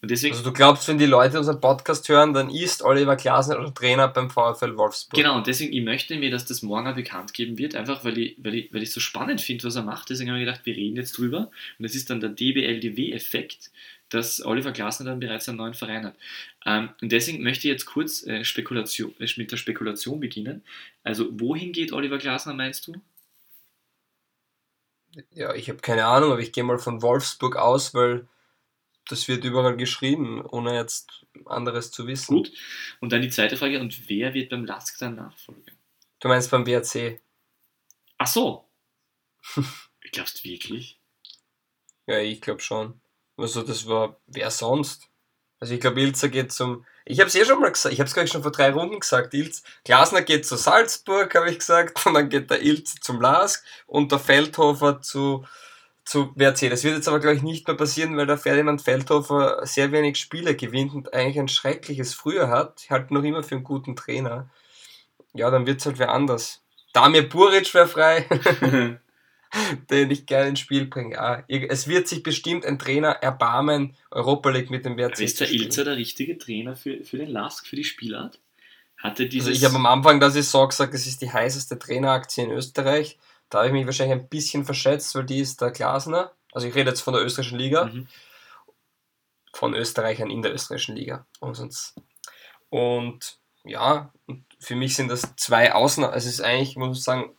[0.00, 3.58] Und deswegen, Also du glaubst, wenn die Leute unseren Podcast hören, dann ist Oliver Glasner
[3.58, 5.18] oder Trainer beim VfL Wolfsburg.
[5.18, 8.36] Genau, und deswegen, ich möchte mir, dass das morgen bekannt geben wird, einfach weil ich,
[8.38, 10.10] weil ich, weil ich so spannend finde, was er macht.
[10.10, 11.50] Deswegen habe ich gedacht, wir reden jetzt drüber.
[11.78, 13.72] Und das ist dann der DBLDW-Effekt,
[14.08, 16.14] dass Oliver Glasner dann bereits einen neuen Verein hat.
[16.64, 20.62] Ähm, und deswegen möchte ich jetzt kurz äh, Spekulation, äh, mit der Spekulation beginnen.
[21.02, 22.94] Also, wohin geht Oliver Glasner, meinst du?
[25.34, 28.28] Ja, ich habe keine Ahnung, aber ich gehe mal von Wolfsburg aus, weil
[29.08, 32.36] das wird überall geschrieben, ohne jetzt anderes zu wissen.
[32.36, 32.52] Gut.
[33.00, 35.72] Und dann die zweite Frage, und wer wird beim Lask dann Nachfolger?
[36.20, 37.20] Du meinst beim BRC?
[38.18, 38.68] Ach so.
[40.12, 41.00] Glaubst du wirklich?
[42.06, 43.00] Ja, ich glaube schon.
[43.36, 45.08] Also das war, wer sonst?
[45.60, 48.08] Also ich glaube, Ilzer geht zum, ich habe es eh schon mal gesagt, ich habe
[48.08, 51.58] es glaube ich schon vor drei Runden gesagt, Ilz, Glasner geht zu Salzburg, habe ich
[51.58, 55.44] gesagt, und dann geht der Ilz zum Lask und der Feldhofer zu,
[56.08, 56.70] zu WRC.
[56.70, 60.16] Das wird jetzt aber glaube ich nicht mehr passieren, weil der Ferdinand Feldhofer sehr wenig
[60.16, 63.94] Spiele gewinnt und eigentlich ein schreckliches Früher hat, Ich halte noch immer für einen guten
[63.94, 64.48] Trainer.
[65.34, 66.62] Ja, dann wird es halt wer anders.
[66.94, 68.26] Damir Buric wäre frei.
[69.90, 71.14] den ich gerne ins Spiel bringe.
[71.14, 75.40] Ja, es wird sich bestimmt ein Trainer erbarmen, Europa League mit dem WRC Aber ist
[75.40, 75.50] der.
[75.50, 78.38] Ilzer der richtige Trainer für, für den Lask, für die Spielart?
[78.96, 79.48] Hatte dieses.
[79.48, 83.18] Also ich habe am Anfang der Saison gesagt, es ist die heißeste Traineraktie in Österreich.
[83.48, 86.32] Da habe ich mich wahrscheinlich ein bisschen verschätzt, weil die ist der Glasner.
[86.52, 87.86] Also ich rede jetzt von der österreichischen Liga.
[87.86, 88.08] Mhm.
[89.52, 91.26] Von Österreichern in der österreichischen Liga.
[91.40, 91.94] Und, sonst.
[92.68, 94.12] und ja,
[94.60, 96.14] für mich sind das zwei Ausnahmen.
[96.14, 97.34] Es ist eigentlich, ich muss sagen,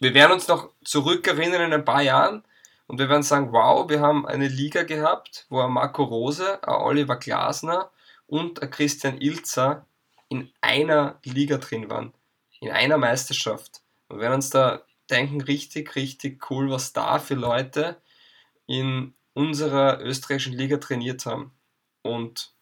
[0.00, 2.44] wir werden uns noch zurückerinnern in ein paar Jahren
[2.86, 6.74] und wir werden sagen, wow, wir haben eine Liga gehabt, wo ein Marco Rose, ein
[6.74, 7.90] Oliver Glasner
[8.26, 9.86] und ein Christian Ilzer
[10.28, 12.12] in einer Liga drin waren.
[12.60, 13.82] In einer Meisterschaft.
[14.08, 14.82] Und wir uns da
[15.14, 18.02] denken, richtig, richtig cool, was da für Leute
[18.66, 21.52] in unserer österreichischen Liga trainiert haben.
[22.02, 22.52] Und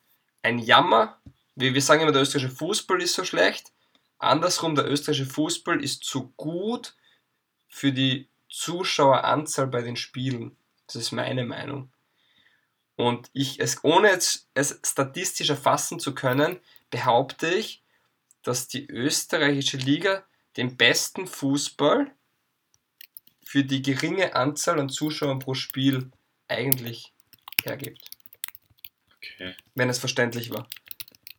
[0.42, 1.18] ein Jammer,
[1.56, 3.72] wie wir sagen immer, der österreichische Fußball ist so schlecht.
[4.18, 6.94] Andersrum, der österreichische Fußball ist zu gut
[7.68, 10.56] für die Zuschaueranzahl bei den Spielen.
[10.86, 11.90] Das ist meine Meinung.
[12.96, 17.82] Und ich es, ohne es, es statistisch erfassen zu können, behaupte ich,
[18.42, 20.24] dass die österreichische Liga
[20.56, 22.12] den besten Fußball
[23.52, 26.10] für die geringe Anzahl an Zuschauern pro Spiel
[26.48, 27.12] eigentlich
[27.62, 28.08] hergibt.
[29.18, 29.54] Okay.
[29.74, 30.66] Wenn es verständlich war.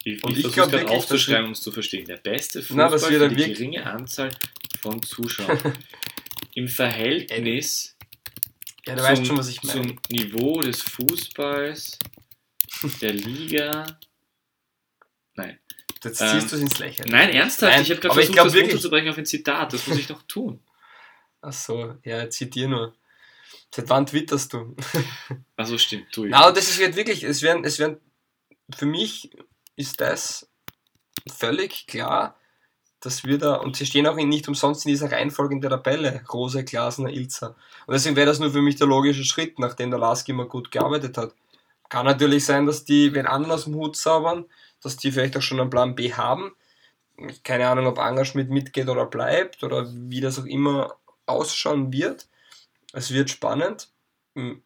[0.03, 2.05] Ich, Und ich ich versuche glaub gerade wirklich, aufzuschreiben, um es zu verstehen.
[2.05, 4.29] Der beste Fußball Na, für die geringe Anzahl
[4.79, 5.59] von Zuschauern.
[6.53, 7.97] Im Verhältnis
[8.85, 9.81] Ja, weißt schon, was ich meine.
[9.81, 11.97] zum Niveau des Fußballs,
[13.01, 13.97] der Liga.
[15.33, 15.57] Nein.
[16.03, 17.09] Jetzt ähm, ziehst du es ins Lächerliche.
[17.15, 19.73] Nein, ernsthaft, Nein, ich habe gerade versucht, glaub das wirklich- runterzubrechen auf ein Zitat.
[19.73, 20.59] Das muss ich noch tun.
[21.43, 22.93] Ach so, ja, zitier nur.
[23.75, 24.75] Seit wann twitterst du?
[25.57, 26.23] Also stimmt, ich.
[26.29, 27.97] Na, und das ist wird wirklich, es werden, es werden,
[28.75, 29.29] für mich
[29.75, 30.49] ist das
[31.29, 32.37] völlig klar,
[33.01, 36.23] dass wir da, und sie stehen auch nicht umsonst in dieser Reihenfolge in der Tabelle,
[36.31, 37.55] Rose, Glasner, Ilzer.
[37.85, 40.71] Und deswegen wäre das nur für mich der logische Schritt, nachdem der Lask immer gut
[40.71, 41.35] gearbeitet hat.
[41.89, 44.45] Kann natürlich sein, dass die, wenn anderen aus dem Hut zaubern,
[44.81, 46.55] dass die vielleicht auch schon einen Plan B haben.
[47.43, 52.27] Keine Ahnung, ob Angerschmidt mitgeht oder bleibt oder wie das auch immer ausschauen wird.
[52.93, 53.89] Es wird spannend.
[54.35, 54.61] Hm,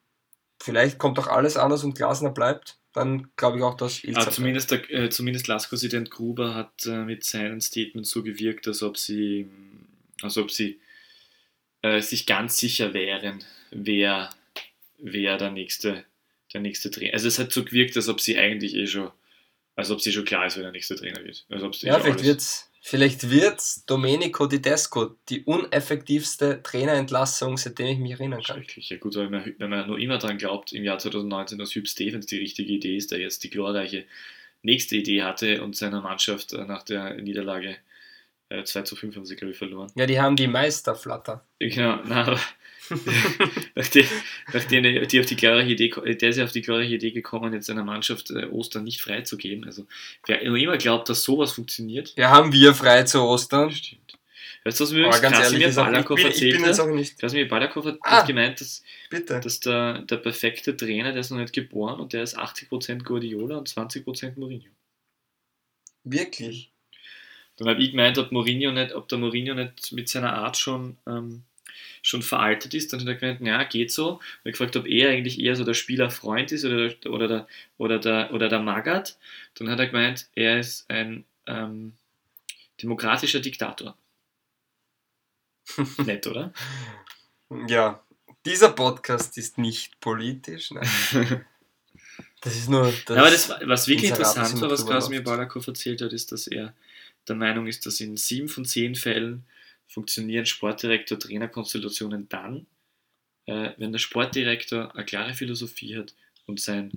[0.60, 2.78] Vielleicht kommt auch alles anders und Glasner bleibt.
[2.94, 4.34] Dann glaube ich auch, dass bleibt.
[4.34, 8.98] zumindest, der, äh, zumindest LASK-Präsident Gruber hat äh, mit seinen Statements so gewirkt, als ob
[8.98, 9.48] sie,
[10.24, 10.80] als ob sie
[11.84, 14.32] äh, sich ganz sicher wären, wer,
[14.98, 16.06] wer der nächste,
[16.54, 17.14] der nächste Trainer.
[17.14, 19.12] Also es hat so gewirkt, als ob sie eigentlich eh schon,
[19.76, 21.46] als ob sie schon klar ist, wer der nächste Trainer wird.
[21.50, 28.12] Ja, schon vielleicht alles- wird's, vielleicht wird's Domenico Tedesco, die uneffektivste Trainerentlassung, seitdem ich mich
[28.14, 28.58] erinnern kann.
[28.58, 28.90] Schrecklich.
[28.90, 31.86] Ja gut, wenn man, wenn man nur immer daran glaubt, im Jahr 2019, dass Hugh
[31.86, 34.06] Stevens die richtige Idee ist, der jetzt die glorreiche
[34.62, 37.76] nächste Idee hatte und seiner Mannschaft äh, nach der Niederlage
[38.50, 39.92] äh, 2 zu 5 haben sie, glaube ich, verloren.
[39.96, 41.46] Ja, die haben die Meisterflatter.
[41.60, 42.40] Genau, na, aber
[43.76, 44.06] nachdem,
[44.54, 47.68] nachdem die auf die glorreiche Idee, der ist ja auf die glorreiche Idee gekommen, jetzt
[47.68, 49.66] seiner Mannschaft äh, Ostern nicht freizugeben.
[49.66, 49.86] Also
[50.26, 53.72] wer immer glaubt, dass sowas funktioniert, Ja, haben wir frei zu Ostern.
[53.72, 54.02] stimmt.
[54.64, 56.88] Weißt du, was mir übrigens ich Balakow erzählt bin jetzt hat?
[56.88, 57.18] auch nicht.
[57.20, 58.26] Krasimir Balakow hat, Ah.
[58.26, 59.40] gemeint, dass Bitte.
[59.40, 63.58] dass der, der perfekte Trainer, der ist noch nicht geboren und der ist 80% Guardiola
[63.58, 64.70] und 20% Mourinho.
[66.04, 66.72] Wirklich.
[67.58, 70.98] Dann habe ich gemeint, ob, Mourinho nicht, ob der Mourinho nicht mit seiner Art schon,
[71.08, 71.44] ähm,
[72.02, 72.92] schon veraltet ist.
[72.94, 74.14] Dann hat er gemeint, ja, geht so.
[74.14, 77.48] Und ich gefragt, ob er eigentlich eher so der Spielerfreund ist oder, der- oder, der,
[77.78, 79.18] oder, der, oder der Magath.
[79.56, 81.94] Dann hat er gemeint, er ist ein ähm,
[82.82, 83.98] demokratischer Diktator.
[86.06, 86.54] Nett, oder?
[87.68, 88.04] Ja,
[88.46, 90.72] dieser Podcast ist nicht politisch.
[90.72, 91.46] Nein.
[92.42, 92.94] Das ist nur.
[93.08, 95.26] Das Ja, aber das, was wirklich interessant war, was Kasimir läuft.
[95.26, 96.74] Balakow erzählt hat, ist, dass er
[97.28, 99.44] der Meinung ist, dass in sieben von zehn Fällen
[99.88, 102.68] funktionieren Sportdirektor-Trainer-Konstellationen dann,
[103.46, 106.14] äh, wenn der Sportdirektor eine klare Philosophie hat
[106.46, 106.92] und sein,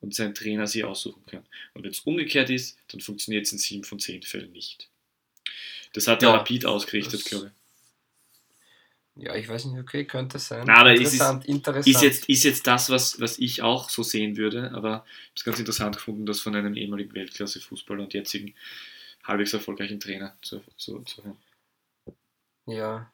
[0.00, 1.44] und sein Trainer sie aussuchen kann.
[1.74, 4.88] Und wenn es umgekehrt ist, dann funktioniert es in sieben von zehn Fällen nicht.
[5.92, 7.52] Das hat der Ja, Rapid ausgerichtet, glaube ich.
[9.18, 10.64] Ja, ich weiß nicht, okay, könnte sein.
[10.66, 11.86] Na, aber es ist- interessant, interessant.
[11.86, 15.34] Ist jetzt, ist jetzt das, was, was ich auch so sehen würde, aber ich habe
[15.36, 18.54] es ganz interessant gefunden, das von einem ehemaligen Weltklasse-Fußballer und jetzigen
[19.24, 21.38] halbwegs erfolgreichen Trainer zu, zu, zu hören.
[22.66, 23.10] Ja.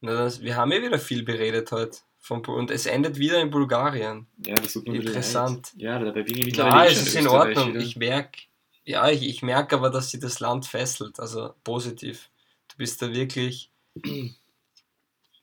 [0.00, 1.98] Na, das, wir haben ja wieder viel beredet heute.
[2.28, 4.26] Bu- und es endet wieder in Bulgarien.
[4.46, 5.72] Ja, das tut mir Interessant.
[5.76, 7.70] Ja, dabei bin ich mittlerweile eh es ist in Ordnung.
[7.70, 7.80] wieder.
[7.80, 8.42] Ich merke,
[8.84, 11.18] ja, ich, ich merke aber, dass sie das Land fesselt.
[11.18, 12.30] Also positiv.
[12.68, 13.70] Du bist da wirklich.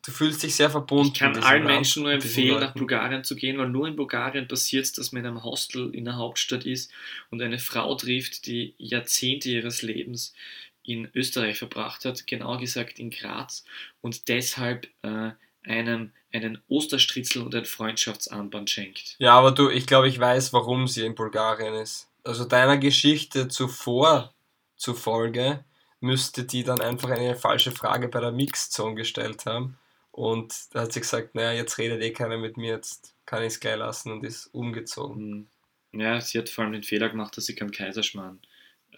[0.06, 1.12] Du fühlst dich sehr verbunden.
[1.14, 2.74] Ich kann allen Land, Menschen nur empfehlen, nach.
[2.74, 6.06] Bulgarien zu gehen, weil nur in Bulgarien passiert es, dass man in einem Hostel in
[6.06, 6.90] der Hauptstadt ist
[7.30, 10.34] und eine Frau trifft, die Jahrzehnte ihres Lebens
[10.90, 13.64] in Österreich verbracht hat, genau gesagt in Graz,
[14.02, 15.32] und deshalb äh,
[15.64, 19.16] einem einen Osterstritzel und ein Freundschaftsarmband schenkt.
[19.20, 22.08] Ja, aber du, ich glaube, ich weiß, warum sie in Bulgarien ist.
[22.24, 24.34] Also deiner Geschichte zuvor
[24.76, 25.64] zufolge
[26.02, 29.78] müsste die dann einfach eine falsche Frage bei der Mixzone gestellt haben.
[30.12, 33.54] Und da hat sie gesagt, naja, jetzt redet eh keiner mit mir, jetzt kann ich
[33.54, 35.48] es gleich lassen und ist umgezogen.
[35.92, 36.02] Hm.
[36.02, 38.40] Ja, sie hat vor allem den Fehler gemacht, dass sie keinen Kaiserschmarrn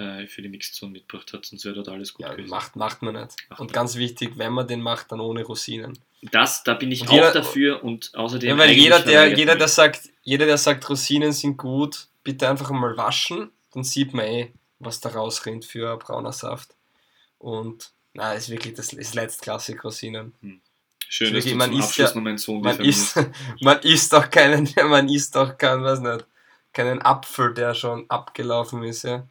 [0.01, 2.49] äh, für die Mixzone mitgebracht hat, sonst wäre dort alles gut Ja, gewesen.
[2.49, 3.35] macht, macht man nicht.
[3.49, 3.73] Macht Und man.
[3.73, 5.97] ganz wichtig, wenn man den macht, dann ohne Rosinen.
[6.31, 8.49] Das, da bin ich Und auch jeder- dafür und außerdem.
[8.49, 12.69] Ja, weil jeder, der, jeder, der sagt, jeder, der sagt, Rosinen sind gut, bitte einfach
[12.71, 16.75] mal waschen dann sieht man eh, was da rausrinnt für brauner Saft.
[17.37, 20.33] Und na, ist wirklich das ist letztklassig Rosinen.
[21.07, 23.17] Schön, Wirklich, dass du man zum isst Abschluss ja- noch meinen Sohn Man diffamierst.
[23.17, 23.29] isst,
[23.61, 26.25] man isst doch keinen, man isst doch keinen, weiß nicht,
[26.73, 29.25] keinen Apfel, der schon abgelaufen ist, ja.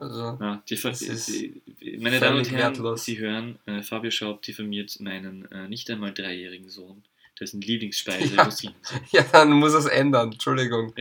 [0.00, 1.60] Also, Ja, die, Das ist die,
[2.00, 3.04] meine Damen und Herren, wertlos.
[3.04, 7.02] Sie hören, äh, Fabio Schaub diffamiert meinen äh, nicht einmal dreijährigen Sohn,
[7.40, 8.42] dessen Lieblingsspeise Ja.
[8.44, 9.02] Rosinen sind.
[9.12, 10.92] ja, dann muss es ändern, Entschuldigung.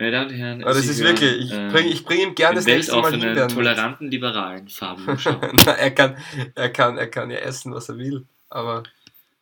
[0.00, 2.20] Meine Damen und Herren, Aber das Sie ist hören, wirklich, ich äh, bringe ich bring
[2.20, 3.48] ihm gerne das nächste Mal Himbeeren.
[3.48, 5.52] toleranten, liberalen Fabio Schaub.
[5.66, 6.16] Na, er, kann,
[6.54, 8.84] er, kann, er kann ja essen, was er will, aber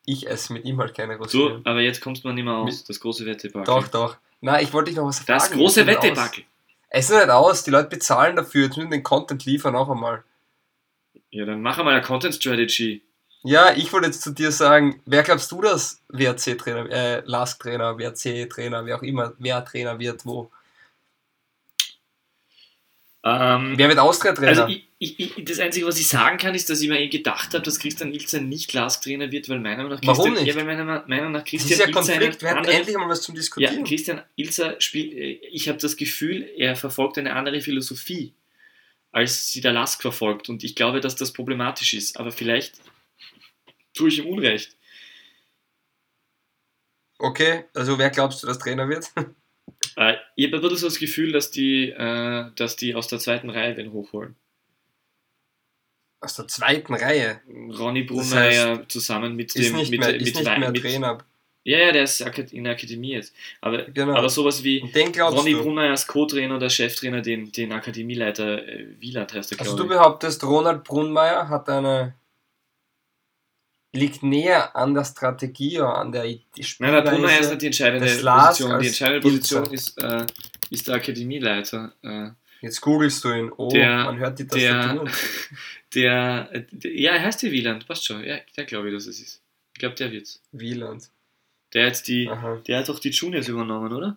[0.07, 1.67] ich esse mit ihm halt keine So, Rosinen.
[1.67, 3.65] aber jetzt kommst man nicht mehr aus, das große Wettebackel.
[3.67, 4.17] Doch, doch.
[4.41, 5.39] Na, ich wollte dich noch was fragen.
[5.41, 5.87] Das große Es
[6.99, 9.91] Es ist nicht aus, die Leute bezahlen dafür, jetzt müssen wir den Content liefern auch
[9.91, 10.25] einmal.
[11.29, 13.03] Ja, dann mach einmal eine Content Strategy.
[13.43, 18.87] Ja, ich wollte jetzt zu dir sagen, wer glaubst du, dass WRC-Trainer, äh, LASK-Trainer, WRC-Trainer,
[18.87, 20.51] wer auch immer, wer Trainer wird, wo?
[23.25, 24.49] Ähm, Wer wird Austria-Trainer?
[24.49, 27.09] also ich, ich, ich, das Einzige, was ich sagen kann, ist, dass ich mir eh
[27.09, 30.47] gedacht habe, dass Christian Ilzer nicht Lask-Trainer wird, weil meiner Meinung nach Warum Christian, nicht?
[30.47, 33.09] Ja, weil meiner Meinung nach das ist Christian ja Ilzer Konflikt, wir hatten endlich mal
[33.09, 33.85] was zum Ja, Diskutieren.
[33.85, 38.33] Christian Ilzer spielt, äh, ich habe das Gefühl, er verfolgt eine andere Philosophie,
[39.13, 40.49] als sie der Lask verfolgt.
[40.49, 42.19] Und ich glaube, dass das problematisch ist.
[42.19, 42.81] Aber vielleicht
[43.93, 44.77] tue ich ihm Unrecht.
[47.19, 49.11] Okay, also wer glaubst du, dass Trainer wird?
[49.99, 53.49] Äh, ich habe aber so das Gefühl, dass die, äh, dass die aus der zweiten
[53.49, 54.37] Reihe wen hochholen.
[56.21, 57.41] Aus der zweiten Reihe.
[57.79, 61.19] Ronny Das Brunmeier zusammen mit dem mit, mehr, mit, ist nicht Wei- mehr mit, Trainer.
[61.65, 62.21] Ja, ja, der ist
[62.53, 63.35] in der Akademie jetzt.
[63.61, 64.15] Aber, Genau.
[64.15, 65.63] aber sowas wie Ronny du.
[65.63, 70.43] Brunmeier als Co-Trainer oder Cheftrainer, den, den Akademieleiter äh, Wieland heißt er, Also du behauptest,
[70.45, 72.15] Ronald Brunmeier hat eine
[73.93, 76.43] liegt näher an der Strategie oder an der die
[76.79, 77.51] Nein, der Brunmeier ist Spielweise.
[77.51, 78.81] nicht die entscheidende Position.
[78.81, 80.27] Die entscheidende Position ist, äh,
[80.71, 81.93] ist der Akademieleiter.
[82.03, 83.53] Äh, Jetzt googelst du ihn.
[83.57, 85.11] Oh, Der- man hört die der, Tastatur.
[85.95, 88.25] der, äh, der, ja, er heißt ja Wieland, passt schon.
[88.25, 89.43] Ja, der glaube ich, dass es ist.
[89.75, 90.43] Ich glaube, der wird's.
[90.53, 91.11] Wieland.
[91.75, 92.63] Der hat die, Aha.
[92.67, 94.17] der hat doch die Juniors übernommen, oder?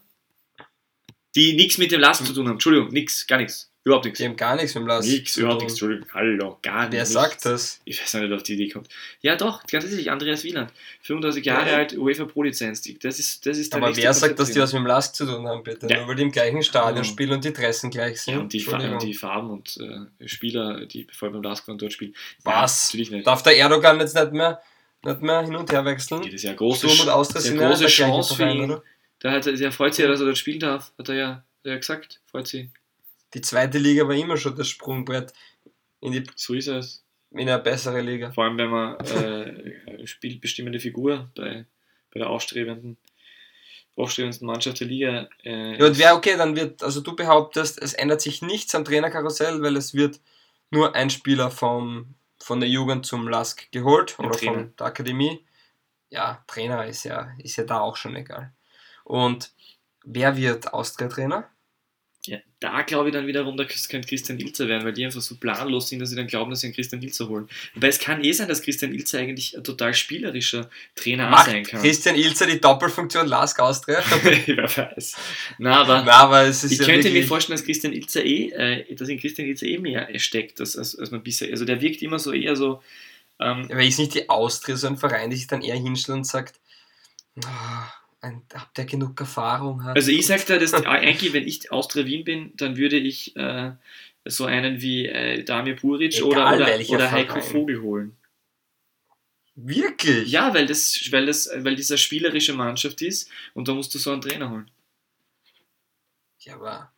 [1.36, 2.54] Die nichts mit dem Last zu tun haben.
[2.54, 3.70] Entschuldigung, nix, gar nichts.
[3.86, 4.18] Überhaupt nichts.
[4.20, 5.00] Die haben gar nichts mit dem.
[5.00, 5.74] Nix, zu überhaupt nichts.
[5.74, 7.14] Entschuldigung, hallo, gar Wer nichts.
[7.14, 7.80] sagt das?
[7.86, 8.90] Ich weiß nicht, ob die Idee kommt.
[9.22, 10.72] Ja, doch, ganz ehrlich, Andreas Wieland.
[11.04, 11.78] 35 Jahre Ja.
[11.78, 12.82] alt, UEFA Pro-Lizenz.
[13.02, 15.26] Das ist, das ist der Aber wer sagt, dass die was mit dem Last zu
[15.26, 15.88] tun haben, bitte?
[15.90, 16.00] Ja.
[16.00, 17.10] Nur weil die im gleichen Stadion Ja.
[17.10, 18.34] spielen und die Dressen gleich sind.
[18.34, 21.94] Ja, und die, Fa die Farben und äh, Spieler, die vor allem beim Lask dort
[21.94, 22.14] spielen.
[22.44, 22.84] Was?
[22.84, 23.28] Ja, natürlich nicht.
[23.28, 24.62] Darf der Erdogan jetzt nicht mehr,
[25.06, 26.22] nicht mehr hin und her wechseln?
[26.22, 28.66] Das ist ja eine große, Sturm und sind ja große Chance für ihn.
[28.66, 28.84] oder?
[29.24, 31.44] Der, hat, der freut sich ja, dass er dort spielen darf, hat er ja, hat
[31.64, 32.22] er ja gesagt.
[32.26, 32.70] Freut sich.
[33.34, 35.34] Die zweite Liga war immer schon das Sprungbrett
[36.02, 37.04] in, die, So ist es.
[37.32, 38.32] in eine bessere Liga.
[38.32, 41.66] Vor allem, wenn man äh, spielbestimmende Figur bei,
[42.14, 42.98] bei der aufstrebenden,
[43.96, 45.30] aufstrebendsten Mannschaft der Liga.
[45.44, 48.86] Äh, Ja, und wer, okay, dann wird, also du behauptest, es ändert sich nichts am
[48.86, 50.20] Trainerkarussell, weil es wird
[50.72, 54.54] nur ein Spieler vom, von der Jugend zum Lask geholt oder Trainer.
[54.54, 55.46] von der Akademie.
[56.10, 58.54] Ja, Trainer ist ja, ist ja da auch schon egal.
[59.10, 59.52] Und
[60.06, 61.50] wer wird Austria-Trainer?
[62.28, 65.38] Ja, da glaube ich dann wiederum, da könnte Christian Ilzer werden, weil die einfach so
[65.38, 67.50] planlos sind, dass sie dann glauben, dass sie einen Christian Ilzer holen.
[67.74, 71.64] Wobei es kann eh sein, dass Christian Ilzer eigentlich ein total spielerischer Trainer Macht sein
[71.64, 71.82] kann.
[71.82, 74.04] Christian Ilzer die Doppelfunktion Lask Austria?
[74.46, 75.16] Wer weiß.
[75.58, 78.24] Na, aber Na, aber es ist ich ja könnte mir wirklich, vorstellen, dass Christian Ilzer
[78.24, 81.50] eh, äh, dass in Christian Ilzer eh mehr steckt, als, als, als man bisher.
[81.50, 82.84] Also der wirkt immer so eher so.
[83.40, 86.28] Ähm, Aber ist nicht die Austria so ein Verein, der sich dann eher hinstellt und
[86.28, 86.60] sagt,
[87.44, 87.92] ah,
[88.22, 89.84] ein, habt ihr genug Erfahrung?
[89.84, 93.36] Hat Also ich sag da, dass eigentlich, wenn ich Austria Wien bin, dann würde ich
[93.36, 93.72] äh,
[94.26, 97.42] so einen wie äh, Damir Puric Egal oder, oder, oder Heiko.
[97.42, 98.18] Vogel holen.
[99.56, 100.30] Wirklich?
[100.30, 104.12] Ja, weil das, weil das, weil dieser spielerische Mannschaft ist und da musst du so
[104.12, 104.72] einen Trainer holen.
[106.40, 106.92] Ja, aber.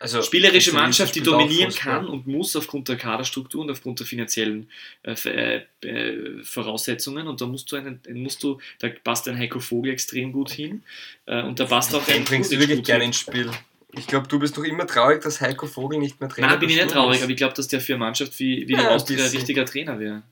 [0.00, 4.70] Also, Spielerische Mannschaft, die dominieren kann und muss aufgrund der Kaderstruktur und aufgrund der finanziellen
[5.02, 9.58] äh, äh, äh, Voraussetzungen und da musst du einen, musst du, da passt ein Heiko
[9.58, 10.84] Vogel extrem gut hin
[11.26, 13.50] äh, und da passt auch Den ein bringst du wirklich gerne ins Spiel.
[13.92, 16.68] Ich glaube, du bist doch immer traurig, dass Heiko Vogel nicht mehr Trainer Nein, bin
[16.68, 17.22] ich nicht traurig, ist.
[17.22, 19.30] aber ich glaube, dass der für eine Mannschaft wie, wie die Ja, ein Austria ein
[19.30, 20.22] richtiger Trainer wäre.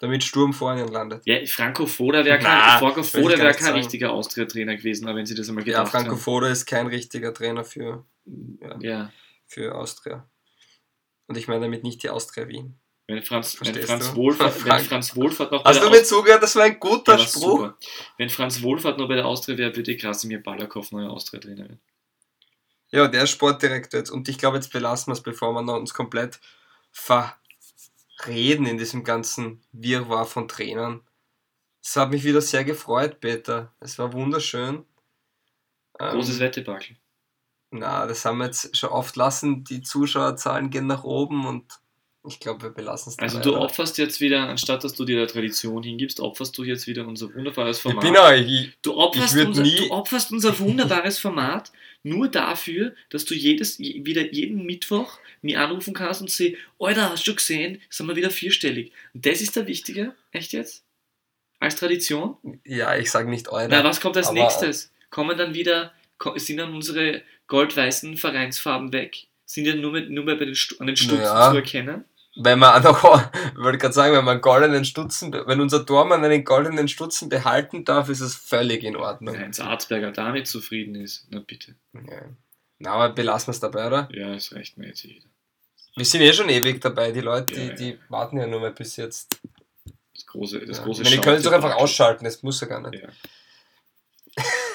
[0.00, 1.22] Damit Sturm vor ihnen landet.
[1.24, 5.34] Ja, Franco Foda wäre kein, Franco Foda nicht kein richtiger Austria-Trainer gewesen, aber wenn sie
[5.34, 6.18] das einmal Ja, gedacht Franco haben.
[6.18, 8.04] Foda ist kein richtiger Trainer für,
[8.60, 9.12] ja, Ja,
[9.46, 10.28] für Austria.
[11.28, 12.78] Und ich meine damit nicht die Austria Wien.
[13.08, 14.14] wenn Franz, wenn Franz?
[14.14, 16.42] Wohlfahrt, wenn Franz Wohlfahrt noch bei Hast der du mir zugehört?
[16.42, 17.40] Das war ein guter Ja, war Spruch.
[17.58, 17.78] super.
[18.18, 21.80] Wenn Franz Wohlfahrt noch bei der Austria wäre, würde Krasimir Balakow neuer Austria-Trainer werden.
[22.90, 24.10] Ja, der ist Sportdirektor jetzt.
[24.10, 26.38] Und ich glaube, jetzt belassen wir es, bevor wir noch uns komplett
[28.16, 31.02] verreden in diesem ganzen Wirrwarr von Trainern.
[31.82, 33.72] Es hat mich wieder sehr gefreut, Peter.
[33.78, 34.84] Es war wunderschön.
[36.00, 36.96] Ähm, Großes Wettebakel.
[37.70, 39.64] Na, das haben wir jetzt schon oft lassen.
[39.64, 41.80] Die Zuschauerzahlen gehen nach oben und
[42.28, 43.62] ich glaube, wir belassen es Also du oder?
[43.62, 47.32] opferst jetzt wieder, anstatt dass du dir der Tradition hingibst, opferst du jetzt wieder unser
[47.34, 48.02] wunderbares Ich Format.
[48.04, 48.46] bin euch.
[48.50, 51.72] Ich, Du opferst, Ich unser, nie- du opferst unser wunderbares Format
[52.02, 57.10] nur dafür, dass du jedes, je- wieder jeden Mittwoch mir anrufen kannst und sehen, Alter,
[57.10, 58.92] hast du schon gesehen, sind wir wieder vierstellig.
[59.14, 60.84] Und das ist der Wichtige, echt jetzt?
[61.58, 62.36] Als Tradition?
[62.64, 63.68] ja, ich sage nicht eure.
[63.68, 64.92] Na, was kommt als aber- nächstes?
[65.10, 65.92] Kommen dann wieder,
[66.36, 69.26] sind dann unsere gold-weißen Vereinsfarben weg?
[69.48, 71.50] Sind die nur, mit, nur mehr bei den, an den Stutzen Naja.
[71.50, 72.04] zu erkennen?
[72.36, 76.22] Wenn man noch, ich wollte gerade sagen, wenn man einen goldenen Stutzen, wenn unser Tormann
[76.24, 79.34] einen goldenen Stutzen behalten darf, ist es völlig in Ordnung.
[79.34, 81.74] Wenn Heinz Arzberger damit zufrieden ist, na bitte.
[81.94, 82.22] Ja.
[82.78, 84.08] Na, aber belassen wir es dabei, oder?
[84.12, 85.24] Ja, das reicht mir jetzt wieder.
[85.94, 87.10] Wir sind eh schon ewig dabei.
[87.10, 87.74] Die Leute, Ja, die, ja.
[87.94, 89.40] die warten ja nur mal bis jetzt.
[90.14, 90.84] Das große, das Ja.
[90.84, 93.02] große Ich meine, die können es doch einfach ausschalten, das muss ja gar nicht.
[93.02, 93.08] Ja,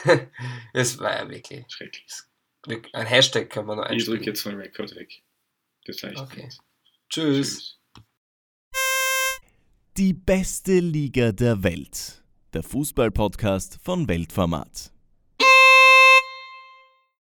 [0.74, 1.64] Es war ja wirklich.
[1.70, 2.08] schrecklich.
[2.94, 4.24] Ein Hashtag kann man noch Ich drücke einstellen.
[4.24, 5.22] jetzt von Record weg.
[5.86, 6.42] Das reicht Okay.
[6.44, 6.60] jetzt.
[7.14, 7.78] Tschüss.
[9.98, 12.24] Die beste Liga der Welt.
[12.54, 14.91] Der Fußballpodcast von Weltformat.